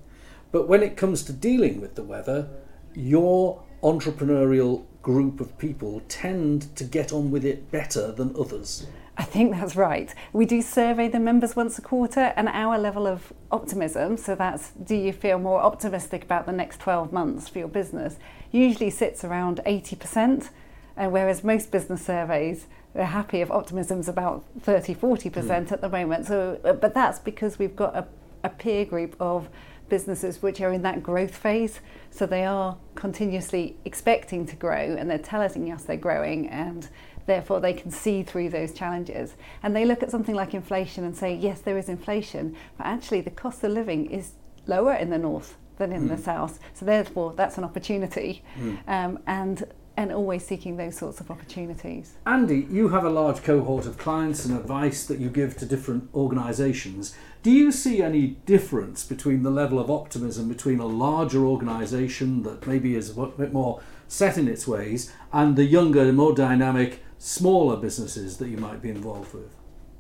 but 0.53 0.69
when 0.69 0.83
it 0.83 0.97
comes 0.97 1.25
to 1.25 1.33
dealing 1.33 1.81
with 1.81 1.95
the 1.95 2.03
weather, 2.03 2.49
your 2.95 3.63
entrepreneurial 3.83 4.85
group 5.03 5.41
of 5.41 5.59
people 5.59 6.03
tend 6.09 6.75
to 6.77 6.85
get 6.85 7.13
on 7.13 7.31
with 7.31 7.45
it 7.45 7.71
better 7.73 8.13
than 8.13 8.35
others. 8.39 8.87
I 9.17 9.25
think 9.25 9.53
that's 9.53 9.77
right. 9.77 10.15
We 10.33 10.47
do 10.47 10.63
survey 10.63 11.09
the 11.09 11.21
members 11.21 11.55
once 11.55 11.79
a 11.79 11.83
quarter, 11.83 12.33
and 12.37 12.49
our 12.49 12.79
level 12.79 13.07
of 13.07 13.33
optimism 13.51 14.17
so 14.17 14.35
that's 14.35 14.71
do 14.71 14.95
you 14.95 15.13
feel 15.13 15.39
more 15.39 15.61
optimistic 15.61 16.25
about 16.25 16.47
the 16.47 16.53
next 16.53 16.81
12 16.81 17.13
months 17.13 17.49
for 17.49 17.59
your 17.59 17.69
business 17.69 18.17
usually 18.51 18.91
sits 18.91 19.25
around 19.25 19.61
80%, 19.67 20.51
uh, 20.97 21.09
whereas 21.09 21.45
most 21.45 21.71
business 21.71 22.05
surveys 22.05 22.67
they're 22.95 23.07
happy 23.07 23.41
if 23.41 23.51
optimism's 23.51 24.09
about 24.09 24.45
30 24.61 24.95
40% 24.95 25.31
mm. 25.31 25.73
at 25.73 25.81
the 25.81 25.89
moment. 25.89 26.27
So, 26.27 26.61
uh, 26.65 26.75
but 26.75 26.95
that's 26.95 27.19
because 27.19 27.59
we've 27.59 27.77
got 27.77 27.97
a, 27.97 28.07
a 28.45 28.51
peer 28.51 28.85
group 28.85 29.17
of 29.19 29.49
businesses 29.93 30.41
which 30.41 30.59
are 30.63 30.73
in 30.73 30.81
that 30.81 31.03
growth 31.03 31.37
phase. 31.37 31.81
So 32.11 32.25
they 32.25 32.47
are 32.47 32.79
continuously 32.95 33.77
expecting 33.85 34.47
to 34.47 34.57
grow 34.57 34.97
and 34.99 35.11
they're 35.11 35.19
telling 35.19 35.71
us 35.71 35.85
they're 35.85 35.99
growing 35.99 36.49
and 36.49 36.89
therefore 37.27 37.61
they 37.61 37.75
can 37.75 37.91
see 37.91 38.23
through 38.23 38.49
those 38.49 38.73
challenges. 38.73 39.35
And 39.63 39.77
they 39.77 39.85
look 39.85 40.03
at 40.03 40.11
something 40.11 40.35
like 40.35 40.55
inflation 40.55 41.05
and 41.05 41.15
say, 41.15 41.35
yes, 41.35 41.61
there 41.61 41.77
is 41.77 41.91
inflation, 41.91 42.57
but 42.79 42.87
actually 42.87 43.21
the 43.21 43.31
cost 43.31 43.63
of 43.65 43.73
living 43.73 44.11
is 44.11 44.33
lower 44.67 44.95
in 44.95 45.11
the 45.11 45.19
north 45.19 45.59
than 45.77 45.93
in 45.93 46.05
mm. 46.05 46.09
the 46.09 46.17
hmm. 46.17 46.23
south. 46.23 46.59
So 46.73 46.87
therefore 46.87 47.35
that's 47.35 47.59
an 47.59 47.65
opportunity. 47.65 48.43
Mm. 48.59 48.89
Um, 48.89 49.19
and 49.27 49.63
and 49.97 50.13
always 50.13 50.47
seeking 50.47 50.77
those 50.77 50.97
sorts 50.97 51.21
of 51.21 51.31
opportunities. 51.31 52.15
Andy, 52.27 52.67
you 52.71 52.89
have 52.89 53.05
a 53.05 53.11
large 53.11 53.43
cohort 53.43 53.87
of 53.87 53.99
clients 53.99 54.45
and 54.45 54.57
advice 54.57 55.05
that 55.07 55.19
you 55.19 55.29
give 55.29 55.57
to 55.59 55.67
different 55.67 56.09
organisations. 56.15 57.15
Do 57.43 57.51
you 57.51 57.73
see 57.73 58.03
any 58.03 58.29
difference 58.47 59.05
between 59.05 59.43
the 59.43 59.51
level 59.51 59.79
of 59.79 59.91
optimism 59.91 60.49
between 60.49 60.79
a 60.79 60.87
larger 60.87 61.45
organisation 61.45 62.43
that 62.45 62.67
maybe 62.67 62.95
is 62.95 63.17
a 63.17 63.27
bit 63.27 63.53
more 63.53 63.83
set 64.09 64.39
in 64.39 64.49
its 64.49 64.67
ways 64.67 65.13
and 65.33 65.57
the 65.57 65.65
younger, 65.65 66.13
more 66.13 66.35
dynamic 66.35 67.03
smaller 67.19 67.77
businesses 67.77 68.39
that 68.39 68.49
you 68.49 68.57
might 68.57 68.81
be 68.81 68.91
involved 68.91 69.35
with? 69.35 69.55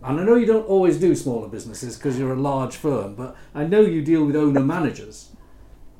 And 0.04 0.20
I 0.20 0.24
know 0.24 0.34
you 0.34 0.46
don't 0.46 0.66
always 0.66 0.98
do 0.98 1.14
smaller 1.14 1.48
businesses 1.48 1.96
because 1.96 2.18
you're 2.18 2.32
a 2.32 2.40
large 2.40 2.76
firm, 2.76 3.14
but 3.14 3.36
I 3.54 3.64
know 3.64 3.82
you 3.82 4.02
deal 4.02 4.24
with 4.24 4.34
owner 4.34 4.60
managers. 4.60 5.31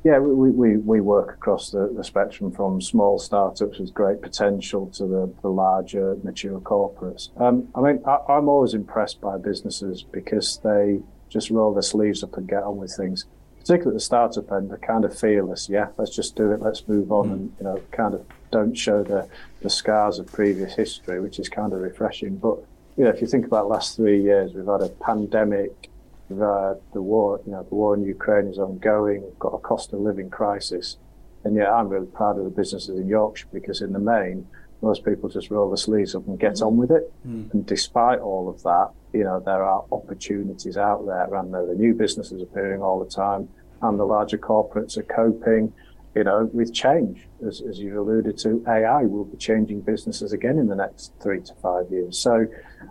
Yeah, 0.05 0.19
we, 0.19 0.51
we, 0.51 0.77
we 0.79 1.01
work 1.01 1.35
across 1.35 1.71
the, 1.71 1.93
the 1.97 2.03
spectrum 2.03 2.51
from 2.51 2.81
small 2.81 3.21
startups 3.21 3.79
with 3.79 3.95
great 3.95 4.21
potential 4.21 4.89
to 4.95 5.07
the, 5.07 5.33
the 5.43 5.49
larger 5.49 6.17
mature 6.25 6.59
corporates. 6.61 7.29
Um, 7.41 7.69
I 7.77 7.81
mean, 7.81 8.03
I, 8.05 8.19
I'm 8.29 8.49
always 8.49 8.75
impressed 8.75 9.21
by 9.21 9.39
businesses 9.39 10.03
because 10.03 10.59
they 10.65 11.01
just 11.29 11.51
roll 11.51 11.73
their 11.73 11.83
sleeves 11.83 12.25
up 12.25 12.37
and 12.37 12.49
get 12.49 12.65
on 12.65 12.79
with 12.79 12.93
things. 12.97 13.27
Particularly 13.61 13.95
at 13.95 13.99
the 13.99 14.05
startup 14.05 14.51
end, 14.51 14.71
they're 14.71 14.79
kind 14.79 15.05
of 15.05 15.17
fearless. 15.17 15.69
Yeah, 15.69 15.89
let's 15.97 16.15
just 16.15 16.35
do 16.35 16.51
it. 16.51 16.61
Let's 16.61 16.87
move 16.89 17.13
on, 17.13 17.29
mm. 17.29 17.33
and 17.33 17.57
you 17.61 17.65
know, 17.65 17.83
kind 17.93 18.15
of 18.15 18.27
don't 18.51 18.75
show 18.77 19.05
the, 19.05 19.29
the 19.61 19.71
scars 19.71 20.19
of 20.19 20.27
previous 20.27 20.75
history, 20.75 21.21
which 21.21 21.39
is 21.39 21.49
kind 21.49 21.73
of 21.73 21.79
refreshing. 21.79 22.39
But 22.39 22.59
you 22.97 23.05
know, 23.05 23.11
if 23.11 23.21
you 23.21 23.29
think 23.29 23.47
about 23.47 23.63
the 23.63 23.69
last 23.69 23.95
three 23.95 24.21
years, 24.21 24.53
we've 24.53 24.67
had 24.67 24.83
a 24.83 24.89
pandemic, 24.89 25.91
the 26.39 27.03
war. 27.03 27.41
You 27.47 27.53
know, 27.53 27.63
the 27.69 27.75
war 27.75 27.95
in 27.95 28.03
Ukraine 28.05 28.47
is 28.47 28.59
ongoing. 28.59 29.23
We've 29.23 29.39
got 29.39 29.55
a 29.55 29.59
cost 29.59 29.93
of 29.93 30.01
living 30.01 30.31
crisis, 30.31 30.97
and 31.45 31.55
yet 31.57 31.69
I'm 31.69 31.89
really 31.89 32.07
proud 32.07 32.39
of 32.39 32.45
the 32.45 32.51
businesses 32.51 32.99
in 32.99 33.07
Yorkshire 33.09 33.49
because, 33.53 33.81
in 33.81 33.93
the 33.93 33.99
main, 33.99 34.47
most 34.81 35.05
people 35.05 35.29
just 35.29 35.51
roll 35.51 35.71
their 35.71 35.77
sleeves 35.77 36.15
up 36.15 36.27
and 36.27 36.39
get 36.39 36.61
on 36.61 36.77
with 36.77 36.91
it. 36.91 37.13
Mm. 37.27 37.53
And 37.53 37.65
despite 37.65 38.19
all 38.19 38.49
of 38.49 38.63
that, 38.65 38.91
you 39.13 39.25
know, 39.25 39.41
there 39.41 39.63
are 39.63 39.85
opportunities 39.93 40.77
out 40.77 41.07
there, 41.07 41.33
and 41.35 41.55
there 41.55 41.71
are 41.71 41.75
new 41.75 41.95
businesses 41.95 42.43
appearing 42.43 42.83
all 42.83 42.99
the 43.03 43.11
time, 43.11 43.49
and 43.81 43.99
the 43.99 44.05
larger 44.05 44.39
corporates 44.39 44.97
are 44.97 45.03
coping 45.03 45.73
you 46.15 46.25
know, 46.25 46.51
with 46.53 46.75
change, 46.75 47.27
as, 47.47 47.63
as 47.63 47.79
you 47.79 48.01
alluded 48.01 48.37
to, 48.39 48.63
AI 48.69 49.05
will 49.05 49.25
be 49.25 49.37
changing 49.39 49.81
businesses 49.81 50.33
again 50.33 50.59
in 50.59 50.67
the 50.67 50.75
next 50.75 51.13
three 51.23 51.41
to 51.41 51.55
five 51.55 51.87
years. 51.91 52.19
So 52.19 52.47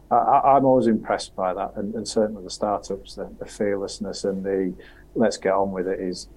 I, 0.10 0.57
am 0.57 0.65
always 0.65 0.88
impressed 0.88 1.36
by 1.36 1.53
that. 1.53 1.73
And, 1.75 1.93
and 1.93 2.07
certainly 2.07 2.43
the 2.43 2.49
startups, 2.49 3.15
the, 3.15 3.31
the, 3.39 3.45
fearlessness 3.45 4.23
and 4.23 4.43
the 4.43 4.73
let's 5.13 5.38
get 5.38 5.53
on 5.53 5.71
with 5.71 5.88
it 5.88 5.99
is, 5.99 6.29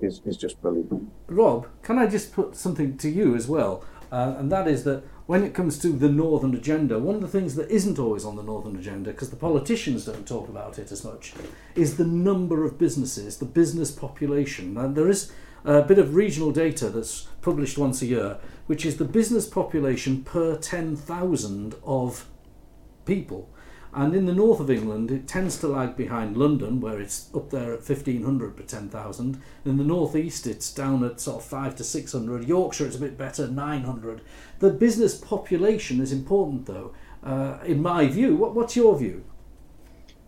is, 0.00 0.20
is 0.24 0.36
just 0.36 0.60
brilliant. 0.60 1.10
Rob, 1.28 1.68
can 1.82 1.98
I 1.98 2.06
just 2.06 2.32
put 2.32 2.56
something 2.56 2.96
to 2.98 3.08
you 3.08 3.36
as 3.36 3.46
well? 3.46 3.84
Uh, 4.10 4.34
and 4.38 4.50
that 4.50 4.66
is 4.66 4.84
that 4.84 5.04
when 5.26 5.44
it 5.44 5.54
comes 5.54 5.78
to 5.78 5.88
the 5.88 6.08
Northern 6.08 6.54
agenda, 6.54 6.98
one 6.98 7.14
of 7.14 7.20
the 7.20 7.28
things 7.28 7.54
that 7.54 7.70
isn't 7.70 7.98
always 7.98 8.24
on 8.24 8.36
the 8.36 8.42
Northern 8.42 8.76
agenda, 8.76 9.10
because 9.10 9.30
the 9.30 9.36
politicians 9.36 10.04
don't 10.04 10.26
talk 10.26 10.48
about 10.48 10.78
it 10.78 10.90
as 10.90 11.04
much, 11.04 11.32
is 11.74 11.96
the 11.96 12.04
number 12.04 12.64
of 12.64 12.78
businesses, 12.78 13.38
the 13.38 13.44
business 13.44 13.90
population. 13.90 14.76
And 14.76 14.96
there 14.96 15.08
is 15.08 15.32
a 15.64 15.82
bit 15.82 15.98
of 15.98 16.14
regional 16.14 16.50
data 16.50 16.88
that's 16.88 17.28
published 17.40 17.78
once 17.78 18.02
a 18.02 18.06
year, 18.06 18.38
which 18.66 18.84
is 18.84 18.96
the 18.96 19.04
business 19.04 19.46
population 19.46 20.22
per 20.22 20.56
10,000 20.56 21.74
of 21.84 22.26
people. 23.04 23.48
And 23.94 24.14
in 24.14 24.24
the 24.24 24.32
north 24.32 24.58
of 24.58 24.70
England, 24.70 25.10
it 25.10 25.28
tends 25.28 25.58
to 25.58 25.68
lag 25.68 25.96
behind 25.96 26.36
London, 26.36 26.80
where 26.80 26.98
it's 26.98 27.28
up 27.34 27.50
there 27.50 27.74
at 27.74 27.86
1500 27.86 28.56
per 28.56 28.62
10,000. 28.62 29.40
In 29.66 29.76
the 29.76 29.84
northeast, 29.84 30.46
it's 30.46 30.72
down 30.72 31.04
at 31.04 31.20
sort 31.20 31.42
of 31.42 31.44
5 31.44 31.76
to 31.76 31.84
600. 31.84 32.48
Yorkshire, 32.48 32.86
it's 32.86 32.96
a 32.96 33.00
bit 33.00 33.18
better, 33.18 33.46
900. 33.48 34.22
The 34.60 34.70
business 34.70 35.14
population 35.14 36.00
is 36.00 36.10
important, 36.10 36.64
though, 36.64 36.94
uh, 37.22 37.58
in 37.66 37.82
my 37.82 38.06
view. 38.06 38.34
What, 38.34 38.54
what's 38.54 38.76
your 38.76 38.98
view? 38.98 39.24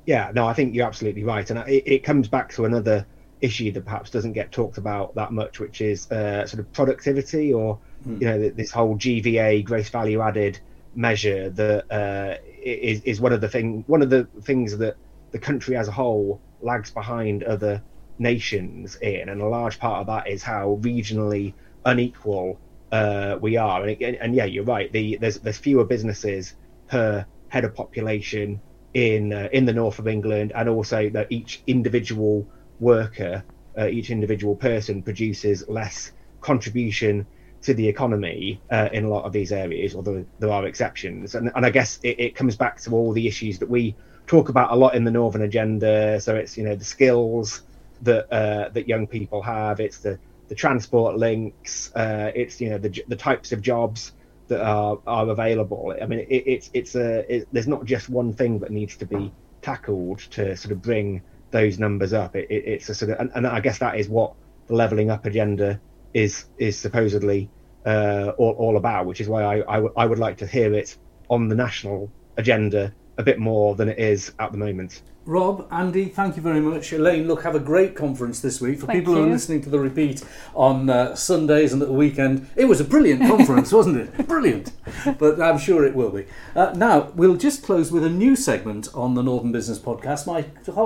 Yeah, 0.04 0.30
no, 0.34 0.46
I 0.46 0.52
think 0.52 0.74
you're 0.74 0.86
absolutely 0.86 1.24
right. 1.24 1.48
And 1.48 1.60
it, 1.60 1.84
it 1.86 2.02
comes 2.02 2.28
back 2.28 2.52
to 2.54 2.66
another 2.66 3.06
issue 3.40 3.72
that 3.72 3.84
perhaps 3.84 4.10
doesn't 4.10 4.32
get 4.32 4.52
talked 4.52 4.78
about 4.78 5.14
that 5.14 5.32
much, 5.32 5.60
which 5.60 5.80
is 5.80 6.10
uh, 6.10 6.46
sort 6.46 6.60
of 6.60 6.72
productivity 6.72 7.52
or 7.52 7.78
mm. 8.06 8.20
you 8.20 8.26
know 8.26 8.48
this 8.48 8.70
whole 8.70 8.96
GVA 8.96 9.64
gross 9.64 9.88
value 9.88 10.20
added 10.20 10.58
measure 10.94 11.50
that 11.50 11.90
uh, 11.90 12.36
is 12.62 13.02
is 13.02 13.20
one 13.20 13.32
of 13.32 13.40
the 13.40 13.48
thing 13.48 13.84
one 13.86 14.02
of 14.02 14.10
the 14.10 14.24
things 14.42 14.76
that 14.78 14.96
the 15.32 15.38
country 15.38 15.76
as 15.76 15.88
a 15.88 15.92
whole 15.92 16.40
lags 16.60 16.90
behind 16.90 17.42
other 17.42 17.82
nations 18.18 18.96
in, 18.96 19.28
and 19.28 19.40
a 19.40 19.46
large 19.46 19.78
part 19.78 20.00
of 20.00 20.06
that 20.06 20.28
is 20.28 20.42
how 20.42 20.78
regionally 20.82 21.52
unequal 21.84 22.58
uh, 22.92 23.36
we 23.40 23.56
are. 23.56 23.84
And, 23.84 24.02
and, 24.02 24.34
yeah, 24.34 24.44
you're 24.44 24.64
right. 24.64 24.90
The, 24.92 25.16
there's 25.16 25.38
there's 25.38 25.58
fewer 25.58 25.84
businesses 25.84 26.54
per 26.88 27.26
head 27.48 27.64
of 27.64 27.74
population 27.74 28.60
in 28.94 29.32
uh, 29.32 29.48
in 29.52 29.64
the 29.64 29.72
north 29.72 29.98
of 29.98 30.06
England, 30.06 30.52
and 30.54 30.68
also 30.68 31.10
that 31.10 31.26
each 31.30 31.62
individual 31.66 32.46
worker, 32.80 33.44
uh, 33.76 33.86
each 33.86 34.10
individual 34.10 34.54
person 34.54 35.02
produces 35.02 35.68
less 35.68 36.12
contribution 36.40 37.26
to 37.62 37.74
the 37.74 37.88
economy 37.88 38.60
uh, 38.70 38.90
in 38.92 39.04
a 39.04 39.08
lot 39.08 39.24
of 39.24 39.32
these 39.32 39.50
areas, 39.50 39.94
although 39.94 40.24
there 40.38 40.50
are 40.50 40.66
exceptions. 40.66 41.34
And, 41.34 41.50
and 41.54 41.64
I 41.64 41.70
guess 41.70 41.98
it, 42.02 42.20
it, 42.20 42.34
comes 42.34 42.56
back 42.56 42.80
to 42.82 42.90
all 42.90 43.12
the 43.12 43.26
issues 43.26 43.58
that 43.60 43.70
we 43.70 43.96
talk 44.26 44.50
about 44.50 44.70
a 44.70 44.76
lot 44.76 44.94
in 44.94 45.04
the 45.04 45.10
Northern 45.10 45.42
Agenda. 45.42 46.20
So 46.20 46.36
it's 46.36 46.58
you 46.58 46.64
know 46.64 46.76
the 46.76 46.84
skills 46.84 47.62
that 48.02 48.30
uh, 48.32 48.68
that 48.70 48.86
young 48.86 49.06
people 49.06 49.42
have. 49.42 49.80
It's 49.80 49.98
the 49.98 50.18
the 50.48 50.54
transport 50.54 51.16
links. 51.16 51.90
Uh, 51.94 52.30
it's 52.34 52.60
you 52.60 52.70
know 52.70 52.78
the 52.78 53.02
the 53.08 53.16
types 53.16 53.52
of 53.52 53.62
jobs 53.62 54.12
that 54.48 54.60
are 54.60 54.98
are 55.06 55.28
available. 55.28 55.94
I 56.00 56.06
mean, 56.06 56.20
it, 56.20 56.44
it's 56.46 56.70
it's 56.74 56.94
a 56.94 57.34
it, 57.34 57.48
there's 57.50 57.68
not 57.68 57.86
just 57.86 58.10
one 58.10 58.34
thing 58.34 58.58
that 58.58 58.70
needs 58.70 58.96
to 58.98 59.06
be 59.06 59.32
tackled 59.62 60.18
to 60.32 60.54
sort 60.56 60.72
of 60.72 60.82
bring 60.82 61.22
those 61.54 61.78
numbers 61.78 62.12
up. 62.12 62.36
It, 62.36 62.50
it, 62.50 62.64
it's 62.66 62.88
a 62.90 62.94
sort 62.94 63.12
of, 63.12 63.20
and, 63.20 63.30
and, 63.34 63.46
I 63.46 63.60
guess 63.60 63.78
that 63.78 63.98
is 63.98 64.08
what 64.08 64.34
the 64.66 64.74
leveling 64.74 65.10
up 65.10 65.24
agenda 65.24 65.80
is 66.12 66.44
is 66.58 66.78
supposedly 66.78 67.48
uh, 67.86 68.32
all, 68.36 68.52
all, 68.52 68.76
about, 68.76 69.06
which 69.06 69.20
is 69.20 69.28
why 69.28 69.42
I, 69.42 69.54
I, 69.68 69.76
w- 69.76 69.94
I 69.96 70.04
would 70.04 70.18
like 70.18 70.38
to 70.38 70.46
hear 70.46 70.74
it 70.74 70.98
on 71.30 71.48
the 71.48 71.54
national 71.54 72.10
agenda 72.36 72.92
a 73.16 73.22
bit 73.22 73.38
more 73.38 73.74
than 73.74 73.88
it 73.88 73.98
is 73.98 74.32
at 74.38 74.52
the 74.52 74.58
moment. 74.58 75.02
Rob, 75.26 75.66
Andy, 75.70 76.06
thank 76.06 76.36
you 76.36 76.42
very 76.42 76.60
much. 76.60 76.92
Elaine, 76.92 77.26
look, 77.26 77.44
have 77.44 77.54
a 77.54 77.60
great 77.60 77.96
conference 77.96 78.40
this 78.40 78.60
week. 78.60 78.78
For 78.78 78.86
thank 78.86 78.98
people 78.98 79.14
you. 79.14 79.22
who 79.22 79.28
are 79.28 79.32
listening 79.32 79.62
to 79.62 79.70
the 79.70 79.78
repeat 79.78 80.22
on 80.54 80.90
uh, 80.90 81.14
Sundays 81.14 81.72
and 81.72 81.80
at 81.80 81.88
the 81.88 81.94
weekend, 81.94 82.46
it 82.56 82.66
was 82.66 82.78
a 82.78 82.84
brilliant 82.84 83.22
conference, 83.26 83.72
wasn't 83.72 83.96
it? 83.96 84.26
Brilliant. 84.28 84.72
But 85.18 85.40
I'm 85.40 85.56
sure 85.56 85.82
it 85.82 85.94
will 85.94 86.10
be. 86.10 86.26
Uh, 86.54 86.72
now, 86.76 87.10
we'll 87.14 87.36
just 87.36 87.62
close 87.62 87.90
with 87.90 88.04
a 88.04 88.10
new 88.10 88.36
segment 88.36 88.88
on 88.94 89.14
the 89.14 89.22
Northern 89.22 89.50
Business 89.50 89.78
Podcast. 89.78 90.26
My 90.26 90.42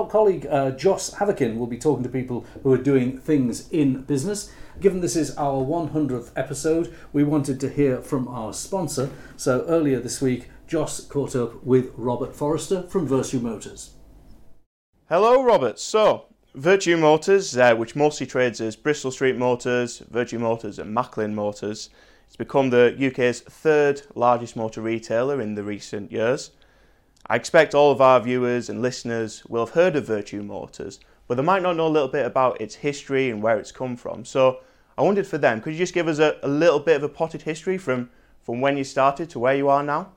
colleague 0.07 0.47
uh, 0.49 0.71
Joss 0.71 1.15
Haverkin 1.15 1.57
will 1.57 1.67
be 1.67 1.77
talking 1.77 2.03
to 2.03 2.09
people 2.09 2.45
who 2.63 2.71
are 2.71 2.77
doing 2.77 3.17
things 3.17 3.69
in 3.71 4.03
business. 4.03 4.53
Given 4.79 5.01
this 5.01 5.17
is 5.17 5.35
our 5.35 5.61
100th 5.61 6.31
episode, 6.37 6.95
we 7.11 7.25
wanted 7.25 7.59
to 7.59 7.69
hear 7.69 7.99
from 8.01 8.29
our 8.29 8.53
sponsor. 8.53 9.09
So 9.35 9.65
earlier 9.67 9.99
this 9.99 10.21
week, 10.21 10.49
Joss 10.69 11.01
caught 11.07 11.35
up 11.35 11.63
with 11.63 11.91
Robert 11.97 12.35
Forrester 12.35 12.83
from 12.83 13.07
Vertu 13.07 13.41
Motors. 13.41 13.95
Hello, 15.09 15.43
Robert. 15.43 15.79
So, 15.79 16.27
Vertu 16.55 16.95
Motors, 16.99 17.57
uh, 17.57 17.73
which 17.73 17.95
mostly 17.95 18.27
trades 18.27 18.61
as 18.61 18.75
Bristol 18.75 19.09
Street 19.09 19.35
Motors, 19.35 20.03
Vertu 20.11 20.39
Motors, 20.39 20.77
and 20.77 20.93
Macklin 20.93 21.33
Motors, 21.33 21.89
it's 22.27 22.35
become 22.35 22.69
the 22.69 22.95
UK's 23.03 23.41
third 23.41 24.03
largest 24.13 24.55
motor 24.55 24.81
retailer 24.81 25.41
in 25.41 25.55
the 25.55 25.63
recent 25.63 26.11
years. 26.11 26.51
I 27.25 27.35
expect 27.35 27.73
all 27.73 27.91
of 27.91 27.99
our 27.99 28.19
viewers 28.19 28.69
and 28.69 28.79
listeners 28.79 29.43
will 29.45 29.65
have 29.65 29.73
heard 29.73 29.95
of 29.95 30.05
Vertu 30.05 30.45
Motors, 30.45 30.99
but 31.27 31.33
they 31.33 31.43
might 31.43 31.63
not 31.63 31.77
know 31.77 31.87
a 31.87 31.89
little 31.89 32.07
bit 32.07 32.27
about 32.27 32.61
its 32.61 32.75
history 32.75 33.31
and 33.31 33.41
where 33.41 33.57
it's 33.57 33.71
come 33.71 33.95
from. 33.95 34.23
So, 34.23 34.59
I 34.99 35.01
wondered 35.01 35.25
for 35.25 35.39
them, 35.39 35.61
could 35.61 35.73
you 35.73 35.79
just 35.79 35.95
give 35.95 36.07
us 36.07 36.19
a, 36.19 36.37
a 36.43 36.47
little 36.47 36.79
bit 36.79 36.97
of 36.97 37.01
a 37.01 37.09
potted 37.09 37.41
history 37.41 37.79
from, 37.79 38.11
from 38.43 38.61
when 38.61 38.77
you 38.77 38.83
started 38.83 39.31
to 39.31 39.39
where 39.39 39.55
you 39.55 39.67
are 39.67 39.81
now? 39.81 40.11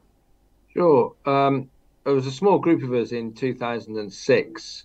Sure. 0.75 1.15
Um, 1.27 1.69
there 2.05 2.15
was 2.15 2.27
a 2.27 2.33
small 2.33 2.59
group 2.59 2.83
of 2.83 2.93
us 2.93 3.13
in 3.13 3.35
2006 3.35 4.85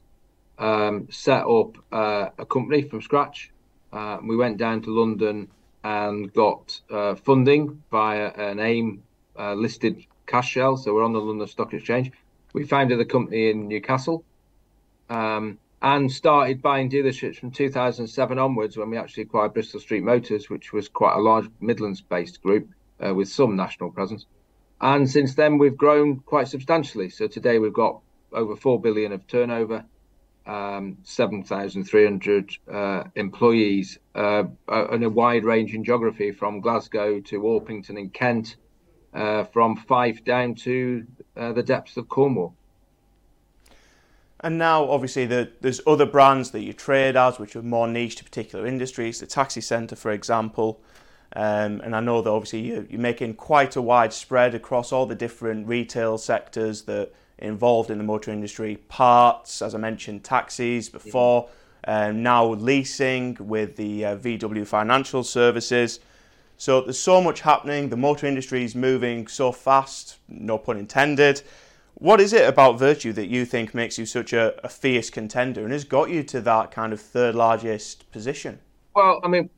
um, 0.60 1.08
set 1.10 1.46
up 1.46 1.78
uh, 1.92 2.30
a 2.38 2.46
company 2.46 2.82
from 2.82 3.02
scratch. 3.02 3.52
Uh, 3.94 4.18
we 4.22 4.36
went 4.36 4.58
down 4.58 4.82
to 4.82 4.92
London 4.92 5.48
and 5.84 6.34
got 6.34 6.80
uh, 6.92 7.16
funding 7.16 7.82
via 7.90 8.28
an 8.28 8.60
AIM 8.60 9.04
uh, 9.40 9.54
listed 9.54 10.06
cash 10.26 10.50
shell. 10.50 10.76
So 10.76 10.94
we're 10.94 11.06
on 11.06 11.14
the 11.14 11.22
London 11.22 11.48
Stock 11.48 11.74
Exchange. 11.74 12.12
We 12.54 12.66
founded 12.66 13.00
the 13.00 13.06
company 13.06 13.50
in 13.50 13.70
Newcastle 13.70 14.26
um, 15.10 15.58
and 15.82 16.12
started 16.12 16.62
buying 16.62 16.90
dealerships 16.90 17.38
from 17.38 17.52
2007 17.52 18.38
onwards 18.38 18.76
when 18.76 18.90
we 18.90 18.98
actually 18.98 19.24
acquired 19.24 19.54
Bristol 19.54 19.80
Street 19.80 20.04
Motors, 20.04 20.50
which 20.50 20.74
was 20.74 20.90
quite 20.90 21.16
a 21.16 21.22
large 21.22 21.48
Midlands 21.62 22.02
based 22.02 22.42
group 22.42 22.68
uh, 23.06 23.14
with 23.14 23.30
some 23.30 23.56
national 23.56 23.92
presence. 23.92 24.26
And 24.80 25.10
since 25.10 25.36
then, 25.36 25.58
we've 25.58 25.78
grown 25.78 26.20
quite 26.20 26.48
substantially. 26.48 27.10
So 27.10 27.28
today 27.28 27.60
we've 27.60 27.74
got 27.74 28.02
over 28.32 28.56
4 28.56 28.80
billion 28.80 29.12
of 29.12 29.26
turnover, 29.28 29.86
um, 30.46 30.98
7,300 31.04 32.58
uh, 32.72 33.04
employees, 33.16 33.98
uh, 34.14 34.44
and 34.68 35.04
a 35.04 35.10
wide 35.10 35.44
range 35.44 35.74
in 35.74 35.84
geography 35.84 36.32
from 36.32 36.62
Glasgow 36.62 37.20
to 37.22 37.42
Orpington 37.42 37.98
in 37.98 38.10
Kent, 38.10 38.56
uh, 39.14 39.46
from 39.46 39.76
Fife 39.76 40.24
down 40.24 40.56
to 40.56 41.06
uh, 41.36 41.54
the 41.54 41.64
depths 41.64 41.98
of 41.98 42.08
Cornwall. 42.08 42.54
And 44.40 44.60
now, 44.60 44.88
obviously, 44.88 45.26
the, 45.26 45.52
there's 45.62 45.82
other 45.88 46.06
brands 46.06 46.52
that 46.52 46.62
you 46.62 46.72
trade 46.72 47.16
as, 47.16 47.40
which 47.40 47.56
are 47.56 47.64
more 47.64 47.88
niche 47.88 48.18
to 48.18 48.24
particular 48.24 48.68
industries. 48.68 49.20
The 49.20 49.26
Taxi 49.26 49.62
Centre, 49.62 49.96
for 49.96 50.12
example, 50.12 50.80
um, 51.36 51.82
and 51.82 51.96
I 51.96 52.00
know 52.00 52.22
that 52.22 52.30
obviously 52.30 52.62
you're, 52.62 52.86
you're, 52.90 53.02
making 53.02 53.36
quite 53.36 53.76
a 53.76 53.82
wide 53.82 54.14
spread 54.14 54.56
across 54.56 54.92
all 54.92 55.06
the 55.06 55.16
different 55.16 55.68
retail 55.68 56.18
sectors 56.18 56.84
that 56.84 57.10
are 57.10 57.46
involved 57.46 57.92
in 57.92 57.98
the 57.98 58.04
motor 58.04 58.32
industry. 58.32 58.78
Parts, 58.88 59.62
as 59.62 59.76
I 59.76 59.78
mentioned, 59.78 60.24
taxis 60.24 60.90
before, 60.90 61.50
um, 61.86 62.24
now 62.24 62.46
leasing 62.54 63.38
with 63.40 63.76
the 63.76 64.06
uh, 64.06 64.18
VW 64.18 64.66
Financial 64.66 65.24
Services. 65.24 66.00
So 66.56 66.82
there's 66.82 67.00
so 67.00 67.22
much 67.22 67.42
happening. 67.42 67.90
The 67.90 67.98
motor 67.98 68.26
industry 68.26 68.64
is 68.64 68.74
moving 68.74 69.28
so 69.28 69.52
fast, 69.52 70.18
no 70.28 70.58
pun 70.58 70.78
intended. 70.78 71.44
What 71.96 72.22
is 72.22 72.32
it 72.32 72.48
about 72.48 72.80
Vertu 72.80 73.14
that 73.16 73.28
you 73.28 73.44
think 73.46 73.74
makes 73.74 73.98
you 73.98 74.06
such 74.06 74.32
a, 74.32 74.54
a 74.64 74.70
fierce 74.70 75.10
contender 75.10 75.64
and 75.64 75.72
has 75.72 75.84
got 75.84 76.10
you 76.10 76.24
to 76.24 76.42
that 76.42 76.72
kind 76.72 76.94
of 76.94 77.02
third 77.02 77.36
largest 77.36 78.12
position? 78.12 78.60
Well, 78.96 79.20
I 79.24 79.28
mean, 79.28 79.50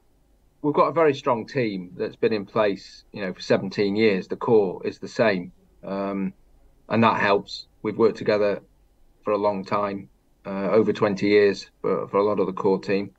we've 0.61 0.73
got 0.73 0.87
a 0.87 0.91
very 0.91 1.13
strong 1.13 1.45
team 1.45 1.91
that's 1.97 2.15
been 2.15 2.33
in 2.33 2.45
place, 2.45 3.03
you 3.11 3.21
know, 3.21 3.33
for 3.33 3.41
17 3.41 3.95
years. 3.95 4.27
The 4.27 4.35
core 4.35 4.85
is 4.85 4.99
the 4.99 5.07
same, 5.07 5.51
um, 5.83 6.33
and 6.87 7.03
that 7.03 7.19
helps. 7.19 7.67
We've 7.81 7.97
worked 7.97 8.17
together 8.17 8.61
for 9.23 9.31
a 9.31 9.37
long 9.37 9.63
time, 9.63 10.09
uh, 10.45 10.69
over 10.71 10.91
20 10.91 11.27
years 11.27 11.69
for, 11.81 12.07
for 12.07 12.17
a 12.17 12.23
lot 12.23 12.39
of 12.39 12.47
the 12.47 12.53
core 12.53 12.79
team, 12.79 13.11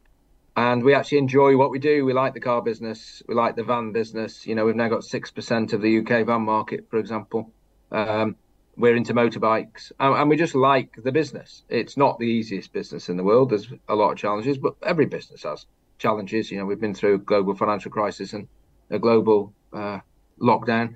and 0.57 0.83
we 0.83 0.95
actually 0.95 1.19
enjoy 1.19 1.57
what 1.57 1.71
we 1.71 1.79
do. 1.79 2.05
We 2.05 2.13
like 2.13 2.35
the 2.35 2.41
car 2.41 2.63
business, 2.63 3.23
we 3.27 3.35
like 3.35 3.57
the 3.57 3.65
van 3.65 3.93
business. 3.93 4.47
You 4.47 4.55
know, 4.55 4.67
we've 4.67 4.77
now 4.77 4.89
got 4.89 5.05
six 5.05 5.31
percent 5.31 5.73
of 5.73 5.81
the 5.81 5.99
UK 5.99 6.27
van 6.27 6.43
market, 6.43 6.89
for 6.91 6.99
example. 6.99 7.53
Um, 7.91 8.37
we're 8.77 8.97
into 8.97 9.13
motorbikes, 9.13 9.93
and, 9.99 10.15
and 10.15 10.31
we 10.31 10.37
just 10.37 10.55
like 10.55 10.97
the 11.03 11.13
business. 11.13 11.65
It's 11.69 11.97
not 11.97 12.19
the 12.19 12.27
easiest 12.27 12.73
business 12.73 13.09
in 13.09 13.17
the 13.17 13.25
world. 13.25 13.51
There's 13.51 13.69
a 13.89 13.95
lot 13.95 14.13
of 14.13 14.19
challenges, 14.19 14.59
but 14.59 14.75
every 14.83 15.07
business 15.07 15.43
has 15.43 15.67
challenges. 16.01 16.51
You 16.51 16.59
know, 16.59 16.65
we've 16.65 16.81
been 16.81 16.95
through 16.95 17.15
a 17.15 17.19
global 17.19 17.55
financial 17.55 17.93
crisis 17.93 18.33
and 18.33 18.49
a 18.91 18.99
global 18.99 19.53
uh, 19.73 20.01
lockdown, 20.41 20.95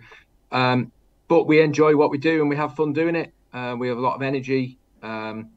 um, 0.51 0.91
but 1.29 1.45
we 1.45 1.61
enjoy 1.61 1.95
what 1.95 2.11
we 2.11 2.19
do 2.19 2.41
and 2.41 2.51
we 2.51 2.57
have 2.57 2.75
fun 2.75 2.93
doing 2.93 3.15
it. 3.15 3.33
Uh, 3.53 3.77
we 3.79 3.87
have 3.89 3.99
a 3.99 4.01
lot 4.01 4.17
of 4.17 4.23
energy, 4.23 4.79
um, 5.03 5.51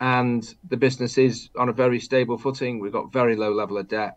and 0.00 0.54
the 0.70 0.76
business 0.78 1.18
is 1.18 1.50
on 1.58 1.68
a 1.68 1.72
very 1.72 2.00
stable 2.00 2.38
footing. 2.38 2.80
We've 2.80 2.92
got 2.92 3.12
very 3.12 3.36
low 3.36 3.52
level 3.52 3.76
of 3.76 3.88
debt. 3.88 4.16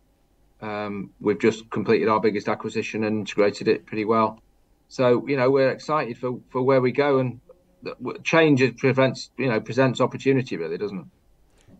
Um, 0.61 1.11
we've 1.19 1.39
just 1.39 1.69
completed 1.69 2.07
our 2.07 2.21
biggest 2.21 2.47
acquisition 2.47 3.03
and 3.03 3.19
integrated 3.19 3.67
it 3.67 3.85
pretty 3.85 4.05
well. 4.05 4.39
So 4.87 5.27
you 5.27 5.35
know 5.35 5.51
we're 5.51 5.71
excited 5.71 6.17
for, 6.17 6.39
for 6.49 6.61
where 6.61 6.79
we 6.79 6.91
go 6.91 7.19
and 7.19 7.41
change 8.23 8.63
prevents 8.77 9.29
you 9.37 9.47
know 9.47 9.59
presents 9.59 10.01
opportunity 10.01 10.57
really 10.57 10.77
doesn't 10.77 10.99
it? 10.99 11.05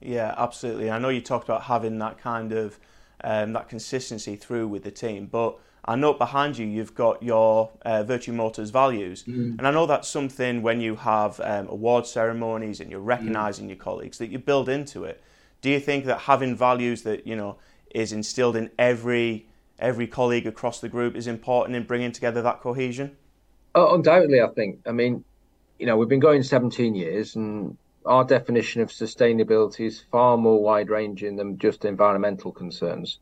Yeah, 0.02 0.36
absolutely. 0.38 0.92
I 0.92 1.00
know 1.00 1.10
you 1.10 1.22
talked 1.22 1.46
about 1.46 1.64
having 1.64 1.98
that 2.00 2.20
kind 2.20 2.52
of 2.52 2.80
um, 3.24 3.54
that 3.54 3.70
consistency 3.70 4.36
through 4.36 4.68
with 4.68 4.84
the 4.84 4.92
team. 4.92 5.28
But 5.28 5.58
I 5.86 5.96
know 5.96 6.14
behind 6.14 6.58
you 6.58 6.66
you've 6.66 6.96
got 6.96 7.22
your 7.22 7.72
uh, 7.86 8.04
Vertu 8.04 8.34
Motors 8.34 8.72
values, 8.72 9.24
mm. 9.24 9.58
and 9.58 9.68
I 9.68 9.72
know 9.72 9.86
that's 9.86 10.08
something 10.08 10.62
when 10.62 10.82
you 10.82 10.96
have 10.96 11.40
um, 11.42 11.68
award 11.68 12.08
ceremonies 12.08 12.80
and 12.80 12.90
you're 12.90 13.00
recognising 13.00 13.66
mm. 13.66 13.70
your 13.70 13.78
colleagues 13.78 14.18
that 14.18 14.30
you 14.30 14.40
build 14.40 14.68
into 14.68 15.04
it. 15.04 15.22
Do 15.62 15.70
you 15.70 15.80
think 15.80 16.06
that 16.06 16.22
having 16.22 16.56
values 16.56 17.04
that 17.04 17.28
you 17.28 17.36
know 17.36 17.58
is 17.94 18.12
instilled 18.12 18.56
in 18.56 18.72
every 18.80 19.48
every 19.80 20.08
colleague 20.08 20.48
across 20.48 20.80
the 20.80 20.90
group 20.90 21.16
is 21.16 21.28
important 21.28 21.76
in 21.76 21.84
bringing 21.84 22.12
together 22.12 22.42
that 22.42 22.62
cohesion? 22.62 23.16
Oh, 23.76 23.94
undoubtedly, 23.94 24.42
I 24.42 24.48
think. 24.48 24.80
I 24.88 24.92
mean, 24.92 25.24
you 25.80 25.86
know, 25.86 25.98
we've 25.98 26.10
been 26.10 26.20
going 26.20 26.44
17 26.44 26.96
years, 26.96 27.36
and 27.36 27.78
our 28.06 28.24
definition 28.24 28.82
of 28.82 28.90
sustainability 28.90 29.86
is 29.86 30.00
far 30.12 30.38
more 30.38 30.62
wide 30.62 30.90
ranging 30.90 31.36
than 31.36 31.58
just 31.58 31.86
environmental 31.86 32.52
concerns. 32.52 33.20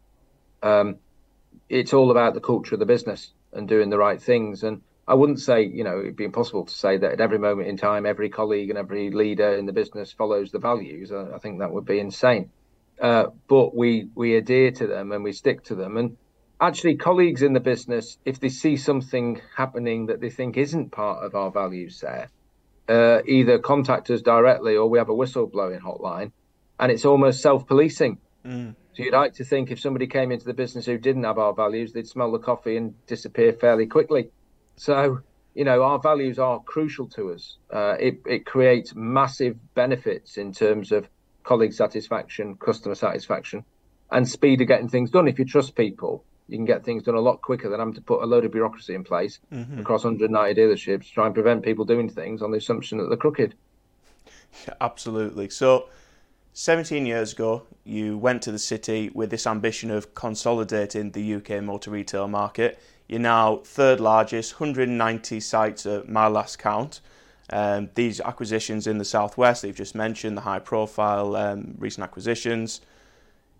Um, 0.61 0.97
it's 1.69 1.93
all 1.93 2.11
about 2.11 2.33
the 2.33 2.41
culture 2.41 2.75
of 2.75 2.79
the 2.79 2.85
business 2.85 3.31
and 3.53 3.67
doing 3.67 3.89
the 3.89 3.97
right 3.97 4.21
things. 4.21 4.63
And 4.63 4.81
I 5.07 5.13
wouldn't 5.15 5.39
say, 5.39 5.63
you 5.63 5.83
know, 5.83 5.99
it'd 5.99 6.15
be 6.15 6.23
impossible 6.23 6.65
to 6.65 6.73
say 6.73 6.97
that 6.97 7.13
at 7.13 7.21
every 7.21 7.39
moment 7.39 7.67
in 7.67 7.77
time, 7.77 8.05
every 8.05 8.29
colleague 8.29 8.69
and 8.69 8.79
every 8.79 9.11
leader 9.11 9.55
in 9.55 9.65
the 9.65 9.73
business 9.73 10.11
follows 10.11 10.51
the 10.51 10.59
values. 10.59 11.11
I, 11.11 11.35
I 11.35 11.37
think 11.39 11.59
that 11.59 11.71
would 11.71 11.85
be 11.85 11.99
insane. 11.99 12.49
Uh, 13.01 13.27
but 13.47 13.75
we 13.75 14.07
we 14.15 14.35
adhere 14.35 14.71
to 14.71 14.87
them 14.87 15.11
and 15.11 15.23
we 15.23 15.33
stick 15.33 15.63
to 15.65 15.75
them. 15.75 15.97
And 15.97 16.17
actually, 16.61 16.95
colleagues 16.95 17.41
in 17.41 17.53
the 17.53 17.59
business, 17.59 18.17
if 18.23 18.39
they 18.39 18.49
see 18.49 18.77
something 18.77 19.41
happening 19.55 20.05
that 20.07 20.21
they 20.21 20.29
think 20.29 20.57
isn't 20.57 20.91
part 20.91 21.23
of 21.23 21.35
our 21.35 21.51
value 21.51 21.89
set, 21.89 22.29
uh, 22.89 23.19
either 23.25 23.59
contact 23.59 24.09
us 24.09 24.21
directly 24.21 24.75
or 24.75 24.89
we 24.89 24.97
have 24.97 25.09
a 25.09 25.13
whistleblowing 25.13 25.81
hotline, 25.81 26.31
and 26.79 26.91
it's 26.91 27.05
almost 27.05 27.41
self-policing. 27.41 28.17
Mm. 28.45 28.75
So 28.93 29.03
you'd 29.03 29.13
like 29.13 29.33
to 29.35 29.45
think 29.45 29.71
if 29.71 29.79
somebody 29.79 30.07
came 30.07 30.31
into 30.31 30.45
the 30.45 30.53
business 30.53 30.85
who 30.85 30.97
didn't 30.97 31.23
have 31.23 31.37
our 31.37 31.53
values, 31.53 31.93
they'd 31.93 32.07
smell 32.07 32.31
the 32.31 32.39
coffee 32.39 32.77
and 32.77 32.93
disappear 33.07 33.53
fairly 33.53 33.87
quickly. 33.87 34.29
So 34.75 35.21
you 35.53 35.63
know 35.63 35.83
our 35.83 35.99
values 35.99 36.39
are 36.39 36.59
crucial 36.59 37.07
to 37.09 37.31
us. 37.31 37.57
Uh, 37.71 37.95
it 37.99 38.21
it 38.25 38.45
creates 38.45 38.93
massive 38.95 39.57
benefits 39.73 40.37
in 40.37 40.51
terms 40.51 40.91
of 40.91 41.07
colleague 41.43 41.73
satisfaction, 41.73 42.55
customer 42.55 42.95
satisfaction, 42.95 43.63
and 44.11 44.27
speed 44.27 44.61
of 44.61 44.67
getting 44.67 44.89
things 44.89 45.11
done. 45.11 45.27
If 45.27 45.39
you 45.39 45.45
trust 45.45 45.75
people, 45.75 46.23
you 46.53 46.59
can 46.59 46.65
get 46.65 46.85
things 46.85 47.03
done 47.03 47.15
a 47.15 47.19
lot 47.19 47.41
quicker 47.41 47.67
than 47.67 47.79
having 47.79 47.95
to 47.95 48.01
put 48.01 48.21
a 48.21 48.25
load 48.25 48.45
of 48.45 48.51
bureaucracy 48.51 48.93
in 48.93 49.03
place 49.03 49.39
mm-hmm. 49.51 49.79
across 49.79 50.03
190 50.03 50.61
dealerships 50.61 51.07
to 51.07 51.11
try 51.11 51.25
and 51.25 51.33
prevent 51.33 51.63
people 51.63 51.83
doing 51.83 52.07
things 52.07 52.43
on 52.43 52.51
the 52.51 52.57
assumption 52.57 52.99
that 52.99 53.09
they're 53.09 53.17
crooked. 53.17 53.55
Yeah, 54.67 54.75
absolutely. 54.79 55.49
So, 55.49 55.89
17 56.53 57.07
years 57.07 57.33
ago, 57.33 57.63
you 57.83 58.19
went 58.19 58.43
to 58.43 58.51
the 58.51 58.59
city 58.59 59.09
with 59.15 59.31
this 59.31 59.47
ambition 59.47 59.89
of 59.89 60.13
consolidating 60.13 61.11
the 61.11 61.35
UK 61.35 61.63
motor 61.63 61.89
retail 61.89 62.27
market. 62.27 62.79
You're 63.07 63.19
now 63.19 63.57
third 63.65 63.99
largest, 63.99 64.59
190 64.59 65.39
sites 65.39 65.87
at 65.87 66.07
my 66.07 66.27
last 66.27 66.59
count. 66.59 67.01
Um, 67.49 67.89
these 67.95 68.21
acquisitions 68.21 68.85
in 68.85 68.99
the 68.99 69.05
southwest 69.05 69.63
that 69.63 69.69
you've 69.69 69.77
just 69.77 69.95
mentioned, 69.95 70.37
the 70.37 70.41
high 70.41 70.59
profile 70.59 71.35
um, 71.35 71.73
recent 71.79 72.03
acquisitions. 72.03 72.81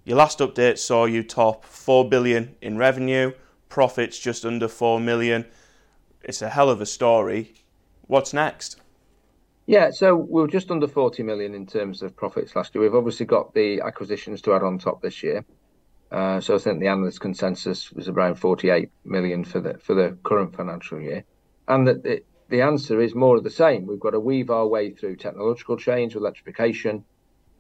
Your 0.06 0.18
last 0.18 0.40
update 0.40 0.80
saw 0.80 1.06
you 1.06 1.24
top 1.24 1.64
4 1.64 2.10
billion 2.10 2.56
in 2.62 2.78
revenue, 2.78 3.32
profits 3.70 4.20
just 4.20 4.44
under 4.44 4.68
4 4.68 5.00
million. 5.00 5.46
It's 6.22 6.42
a 6.42 6.50
hell 6.50 6.70
of 6.70 6.82
a 6.82 6.86
story. 6.86 7.54
What's 8.08 8.34
next? 8.34 8.82
Yeah, 9.66 9.92
so 9.92 10.14
we 10.16 10.42
were 10.42 10.48
just 10.50 10.72
under 10.72 10.90
40 10.90 11.24
million 11.24 11.56
in 11.56 11.66
terms 11.66 12.02
of 12.02 12.18
profits 12.18 12.54
last 12.54 12.76
year. 12.76 12.82
We've 12.82 12.96
obviously 12.96 13.26
got 13.26 13.54
the 13.54 13.80
acquisitions 13.80 14.42
to 14.42 14.54
add 14.54 14.62
on 14.62 14.78
top 14.78 15.02
this 15.02 15.24
year. 15.24 15.46
Uh, 16.12 16.42
so 16.42 16.56
I 16.56 16.58
think 16.58 16.82
the 16.82 16.88
analyst 16.88 17.22
consensus 17.22 17.92
was 17.94 18.10
around 18.10 18.36
48 18.36 18.92
million 19.06 19.46
for 19.46 19.62
the 19.62 19.80
for 19.80 19.96
the 19.96 20.18
current 20.24 20.56
financial 20.56 21.02
year, 21.02 21.24
and 21.68 21.88
that 21.88 22.04
the, 22.04 22.22
the 22.50 22.62
answer 22.62 23.02
is 23.02 23.16
more 23.16 23.38
of 23.38 23.44
the 23.44 23.50
same. 23.50 23.88
We've 23.88 24.00
got 24.00 24.12
to 24.12 24.20
weave 24.20 24.52
our 24.52 24.68
way 24.68 24.92
through 24.92 25.16
technological 25.16 25.76
change, 25.76 26.16
electrification. 26.16 27.04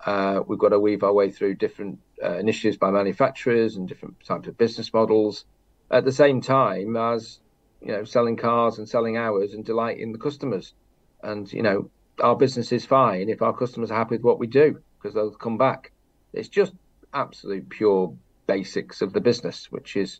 Uh, 0.05 0.41
we've 0.47 0.59
got 0.59 0.69
to 0.69 0.79
weave 0.79 1.03
our 1.03 1.13
way 1.13 1.31
through 1.31 1.55
different 1.55 1.99
uh, 2.23 2.37
initiatives 2.37 2.77
by 2.77 2.91
manufacturers 2.91 3.75
and 3.75 3.87
different 3.87 4.15
types 4.23 4.47
of 4.47 4.57
business 4.57 4.93
models. 4.93 5.45
At 5.91 6.05
the 6.05 6.11
same 6.11 6.41
time 6.41 6.97
as 6.97 7.39
you 7.81 7.91
know, 7.91 8.03
selling 8.03 8.37
cars 8.37 8.77
and 8.77 8.87
selling 8.87 9.17
hours 9.17 9.53
and 9.53 9.65
delighting 9.65 10.11
the 10.11 10.17
customers. 10.17 10.73
And 11.21 11.51
you 11.51 11.61
know, 11.61 11.89
our 12.21 12.35
business 12.35 12.71
is 12.71 12.85
fine 12.85 13.29
if 13.29 13.41
our 13.41 13.53
customers 13.53 13.91
are 13.91 13.97
happy 13.97 14.15
with 14.15 14.23
what 14.23 14.39
we 14.39 14.47
do 14.47 14.79
because 14.97 15.13
they'll 15.13 15.31
come 15.31 15.57
back. 15.57 15.91
It's 16.33 16.49
just 16.49 16.73
absolute 17.13 17.69
pure 17.69 18.15
basics 18.47 19.01
of 19.01 19.13
the 19.13 19.21
business, 19.21 19.71
which 19.71 19.95
is 19.95 20.19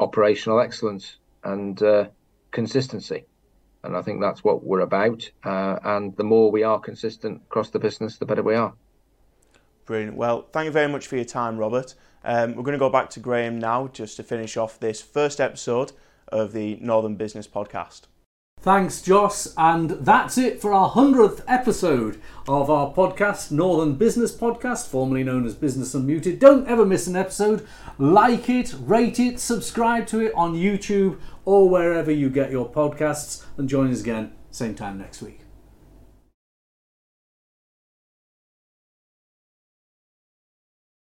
operational 0.00 0.60
excellence 0.60 1.18
and 1.44 1.80
uh, 1.82 2.08
consistency. 2.50 3.24
And 3.84 3.96
I 3.96 4.02
think 4.02 4.20
that's 4.20 4.42
what 4.42 4.64
we're 4.64 4.80
about. 4.80 5.30
Uh, 5.44 5.78
and 5.84 6.16
the 6.16 6.24
more 6.24 6.50
we 6.50 6.64
are 6.64 6.80
consistent 6.80 7.42
across 7.46 7.70
the 7.70 7.78
business, 7.78 8.18
the 8.18 8.26
better 8.26 8.42
we 8.42 8.56
are. 8.56 8.74
Brilliant. 9.86 10.16
Well, 10.16 10.48
thank 10.52 10.66
you 10.66 10.72
very 10.72 10.88
much 10.88 11.06
for 11.06 11.16
your 11.16 11.24
time, 11.24 11.56
Robert. 11.56 11.94
Um, 12.24 12.56
we're 12.56 12.64
going 12.64 12.72
to 12.72 12.78
go 12.78 12.90
back 12.90 13.08
to 13.10 13.20
Graham 13.20 13.58
now 13.58 13.88
just 13.88 14.16
to 14.16 14.24
finish 14.24 14.56
off 14.56 14.80
this 14.80 15.00
first 15.00 15.40
episode 15.40 15.92
of 16.28 16.52
the 16.52 16.76
Northern 16.80 17.14
Business 17.14 17.46
Podcast. 17.46 18.02
Thanks, 18.60 19.00
Joss. 19.00 19.54
And 19.56 19.90
that's 19.90 20.36
it 20.36 20.60
for 20.60 20.72
our 20.72 20.90
100th 20.90 21.44
episode 21.46 22.20
of 22.48 22.68
our 22.68 22.92
podcast, 22.92 23.52
Northern 23.52 23.94
Business 23.94 24.36
Podcast, 24.36 24.88
formerly 24.88 25.22
known 25.22 25.46
as 25.46 25.54
Business 25.54 25.94
Unmuted. 25.94 26.40
Don't 26.40 26.66
ever 26.66 26.84
miss 26.84 27.06
an 27.06 27.14
episode. 27.14 27.64
Like 27.96 28.48
it, 28.48 28.74
rate 28.80 29.20
it, 29.20 29.38
subscribe 29.38 30.08
to 30.08 30.18
it 30.18 30.32
on 30.34 30.54
YouTube 30.54 31.20
or 31.44 31.68
wherever 31.68 32.10
you 32.10 32.28
get 32.28 32.50
your 32.50 32.68
podcasts, 32.68 33.44
and 33.56 33.68
join 33.68 33.92
us 33.92 34.00
again, 34.00 34.32
same 34.50 34.74
time 34.74 34.98
next 34.98 35.22
week. 35.22 35.45